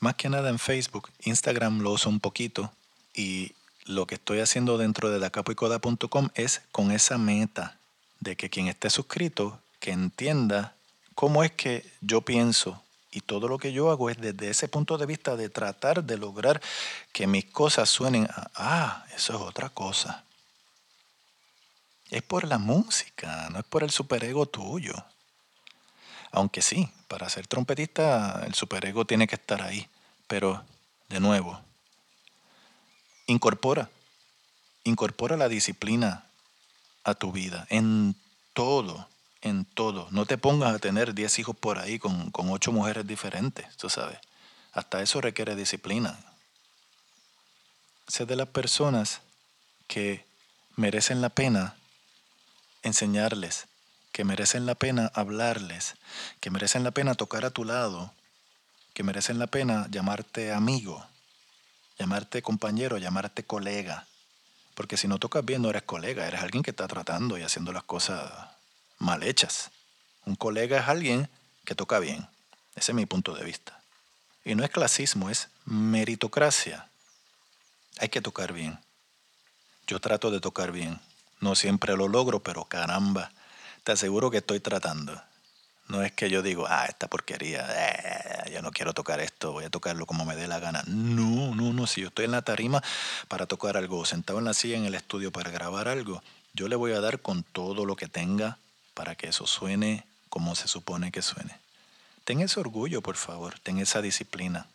más 0.00 0.16
que 0.16 0.28
nada 0.28 0.50
en 0.50 0.58
Facebook, 0.58 1.10
Instagram 1.24 1.80
lo 1.80 1.92
uso 1.92 2.08
un 2.08 2.20
poquito 2.20 2.72
y 3.14 3.52
lo 3.84 4.06
que 4.06 4.16
estoy 4.16 4.40
haciendo 4.40 4.78
dentro 4.78 5.10
de 5.10 5.18
dacapoicoda.com 5.18 6.28
es 6.34 6.62
con 6.72 6.90
esa 6.90 7.18
meta 7.18 7.78
de 8.20 8.36
que 8.36 8.50
quien 8.50 8.68
esté 8.68 8.90
suscrito, 8.90 9.60
que 9.80 9.92
entienda 9.92 10.74
cómo 11.14 11.44
es 11.44 11.52
que 11.52 11.90
yo 12.00 12.22
pienso 12.22 12.82
y 13.14 13.20
todo 13.20 13.46
lo 13.46 13.58
que 13.58 13.72
yo 13.72 13.90
hago 13.90 14.10
es 14.10 14.20
desde 14.20 14.50
ese 14.50 14.66
punto 14.66 14.98
de 14.98 15.06
vista 15.06 15.36
de 15.36 15.48
tratar 15.48 16.02
de 16.02 16.18
lograr 16.18 16.60
que 17.12 17.28
mis 17.28 17.44
cosas 17.44 17.88
suenen 17.88 18.24
a, 18.24 18.50
ah, 18.56 19.06
eso 19.14 19.34
es 19.34 19.40
otra 19.40 19.68
cosa. 19.68 20.24
Es 22.10 22.22
por 22.22 22.44
la 22.44 22.58
música, 22.58 23.48
no 23.50 23.60
es 23.60 23.64
por 23.64 23.84
el 23.84 23.90
superego 23.90 24.46
tuyo. 24.46 24.94
Aunque 26.32 26.60
sí, 26.60 26.90
para 27.06 27.28
ser 27.28 27.46
trompetista 27.46 28.42
el 28.44 28.54
superego 28.54 29.04
tiene 29.04 29.28
que 29.28 29.36
estar 29.36 29.62
ahí. 29.62 29.88
Pero, 30.26 30.64
de 31.08 31.20
nuevo, 31.20 31.60
incorpora, 33.28 33.90
incorpora 34.82 35.36
la 35.36 35.48
disciplina 35.48 36.24
a 37.04 37.14
tu 37.14 37.30
vida, 37.30 37.66
en 37.70 38.16
todo, 38.54 39.08
en 39.44 39.66
todo. 39.66 40.08
No 40.10 40.26
te 40.26 40.38
pongas 40.38 40.74
a 40.74 40.78
tener 40.78 41.14
10 41.14 41.38
hijos 41.38 41.54
por 41.54 41.78
ahí 41.78 41.98
con, 41.98 42.30
con 42.30 42.50
8 42.50 42.72
mujeres 42.72 43.06
diferentes, 43.06 43.76
tú 43.76 43.88
sabes. 43.88 44.18
Hasta 44.72 45.02
eso 45.02 45.20
requiere 45.20 45.54
disciplina. 45.54 46.18
Sé 48.08 48.26
de 48.26 48.36
las 48.36 48.48
personas 48.48 49.20
que 49.86 50.24
merecen 50.76 51.20
la 51.20 51.28
pena 51.28 51.76
enseñarles, 52.82 53.66
que 54.12 54.24
merecen 54.24 54.66
la 54.66 54.74
pena 54.74 55.12
hablarles, 55.14 55.94
que 56.40 56.50
merecen 56.50 56.82
la 56.82 56.90
pena 56.90 57.14
tocar 57.14 57.44
a 57.44 57.50
tu 57.50 57.64
lado, 57.64 58.12
que 58.94 59.02
merecen 59.02 59.38
la 59.38 59.46
pena 59.46 59.86
llamarte 59.90 60.52
amigo, 60.52 61.06
llamarte 61.98 62.40
compañero, 62.42 62.96
llamarte 62.96 63.44
colega. 63.44 64.06
Porque 64.74 64.96
si 64.96 65.06
no 65.06 65.18
tocas 65.18 65.44
bien, 65.44 65.62
no 65.62 65.70
eres 65.70 65.82
colega, 65.82 66.26
eres 66.26 66.40
alguien 66.40 66.62
que 66.62 66.70
está 66.70 66.88
tratando 66.88 67.38
y 67.38 67.42
haciendo 67.42 67.72
las 67.72 67.84
cosas 67.84 68.53
mal 68.98 69.22
hechas. 69.22 69.70
Un 70.24 70.36
colega 70.36 70.78
es 70.78 70.88
alguien 70.88 71.28
que 71.64 71.74
toca 71.74 71.98
bien. 71.98 72.26
Ese 72.74 72.92
es 72.92 72.96
mi 72.96 73.06
punto 73.06 73.34
de 73.34 73.44
vista. 73.44 73.80
Y 74.44 74.54
no 74.54 74.64
es 74.64 74.70
clasismo, 74.70 75.30
es 75.30 75.48
meritocracia. 75.64 76.88
Hay 77.98 78.08
que 78.08 78.20
tocar 78.20 78.52
bien. 78.52 78.78
Yo 79.86 80.00
trato 80.00 80.30
de 80.30 80.40
tocar 80.40 80.72
bien. 80.72 81.00
No 81.40 81.54
siempre 81.54 81.96
lo 81.96 82.08
logro, 82.08 82.42
pero 82.42 82.64
caramba, 82.64 83.30
te 83.84 83.92
aseguro 83.92 84.30
que 84.30 84.38
estoy 84.38 84.60
tratando. 84.60 85.20
No 85.88 86.02
es 86.02 86.12
que 86.12 86.30
yo 86.30 86.42
digo, 86.42 86.64
ah, 86.66 86.86
esta 86.88 87.08
porquería, 87.08 87.66
eh, 87.70 88.50
yo 88.52 88.62
no 88.62 88.70
quiero 88.70 88.94
tocar 88.94 89.20
esto, 89.20 89.52
voy 89.52 89.64
a 89.64 89.70
tocarlo 89.70 90.06
como 90.06 90.24
me 90.24 90.34
dé 90.34 90.48
la 90.48 90.58
gana. 90.58 90.82
No, 90.86 91.54
no, 91.54 91.74
no. 91.74 91.86
Si 91.86 92.00
yo 92.00 92.08
estoy 92.08 92.24
en 92.24 92.30
la 92.30 92.42
tarima 92.42 92.82
para 93.28 93.46
tocar 93.46 93.76
algo, 93.76 94.04
sentado 94.06 94.38
en 94.38 94.46
la 94.46 94.54
silla 94.54 94.78
en 94.78 94.86
el 94.86 94.94
estudio 94.94 95.30
para 95.30 95.50
grabar 95.50 95.88
algo, 95.88 96.22
yo 96.54 96.68
le 96.68 96.76
voy 96.76 96.92
a 96.92 97.00
dar 97.00 97.20
con 97.20 97.42
todo 97.42 97.84
lo 97.84 97.96
que 97.96 98.08
tenga 98.08 98.58
para 98.94 99.14
que 99.14 99.28
eso 99.28 99.46
suene 99.46 100.04
como 100.28 100.54
se 100.54 100.68
supone 100.68 101.12
que 101.12 101.22
suene. 101.22 101.58
Ten 102.24 102.40
ese 102.40 102.58
orgullo, 102.58 103.02
por 103.02 103.16
favor, 103.16 103.58
ten 103.58 103.78
esa 103.78 104.00
disciplina. 104.00 104.66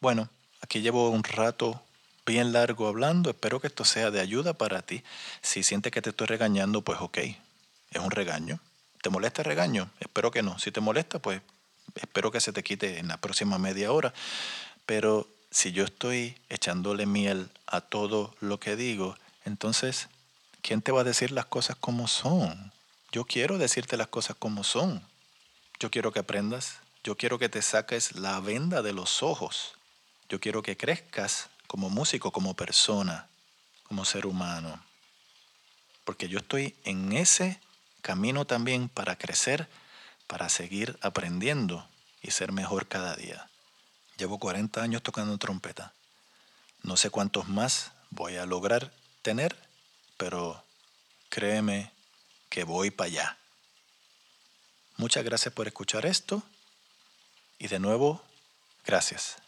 Bueno, 0.00 0.28
aquí 0.62 0.80
llevo 0.80 1.10
un 1.10 1.22
rato 1.22 1.82
bien 2.24 2.52
largo 2.52 2.88
hablando, 2.88 3.30
espero 3.30 3.60
que 3.60 3.66
esto 3.66 3.84
sea 3.84 4.10
de 4.10 4.20
ayuda 4.20 4.54
para 4.54 4.82
ti. 4.82 5.02
Si 5.42 5.62
sientes 5.62 5.92
que 5.92 6.00
te 6.00 6.10
estoy 6.10 6.26
regañando, 6.26 6.82
pues 6.82 6.98
ok, 7.00 7.18
es 7.18 8.00
un 8.00 8.10
regaño 8.10 8.58
¿Te 9.04 9.10
molesta 9.10 9.42
el 9.42 9.44
regaño? 9.44 9.90
Espero 10.00 10.30
que 10.30 10.42
no. 10.42 10.58
Si 10.58 10.70
te 10.70 10.80
molesta, 10.80 11.18
pues 11.18 11.42
espero 11.94 12.32
que 12.32 12.40
se 12.40 12.54
te 12.54 12.62
quite 12.62 13.00
en 13.00 13.08
la 13.08 13.18
próxima 13.18 13.58
media 13.58 13.92
hora. 13.92 14.14
Pero 14.86 15.28
si 15.50 15.72
yo 15.72 15.84
estoy 15.84 16.38
echándole 16.48 17.04
miel 17.04 17.50
a 17.66 17.82
todo 17.82 18.34
lo 18.40 18.58
que 18.58 18.76
digo, 18.76 19.18
entonces, 19.44 20.08
¿quién 20.62 20.80
te 20.80 20.90
va 20.90 21.02
a 21.02 21.04
decir 21.04 21.32
las 21.32 21.44
cosas 21.44 21.76
como 21.76 22.08
son? 22.08 22.72
Yo 23.14 23.24
quiero 23.26 23.58
decirte 23.58 23.96
las 23.96 24.08
cosas 24.08 24.34
como 24.36 24.64
son. 24.64 25.00
Yo 25.78 25.88
quiero 25.88 26.10
que 26.10 26.18
aprendas. 26.18 26.80
Yo 27.04 27.16
quiero 27.16 27.38
que 27.38 27.48
te 27.48 27.62
saques 27.62 28.16
la 28.16 28.40
venda 28.40 28.82
de 28.82 28.92
los 28.92 29.22
ojos. 29.22 29.74
Yo 30.28 30.40
quiero 30.40 30.62
que 30.62 30.76
crezcas 30.76 31.48
como 31.68 31.90
músico, 31.90 32.32
como 32.32 32.54
persona, 32.54 33.28
como 33.84 34.04
ser 34.04 34.26
humano. 34.26 34.84
Porque 36.04 36.28
yo 36.28 36.40
estoy 36.40 36.74
en 36.82 37.12
ese 37.12 37.60
camino 38.02 38.46
también 38.46 38.88
para 38.88 39.16
crecer, 39.16 39.68
para 40.26 40.48
seguir 40.48 40.98
aprendiendo 41.00 41.86
y 42.20 42.32
ser 42.32 42.50
mejor 42.50 42.88
cada 42.88 43.14
día. 43.14 43.48
Llevo 44.16 44.40
40 44.40 44.82
años 44.82 45.04
tocando 45.04 45.38
trompeta. 45.38 45.92
No 46.82 46.96
sé 46.96 47.10
cuántos 47.10 47.46
más 47.46 47.92
voy 48.10 48.38
a 48.38 48.44
lograr 48.44 48.92
tener, 49.22 49.56
pero 50.16 50.64
créeme 51.28 51.93
que 52.54 52.62
voy 52.62 52.92
para 52.92 53.08
allá. 53.08 53.38
Muchas 54.96 55.24
gracias 55.24 55.52
por 55.52 55.66
escuchar 55.66 56.06
esto 56.06 56.40
y 57.58 57.66
de 57.66 57.80
nuevo, 57.80 58.22
gracias. 58.86 59.43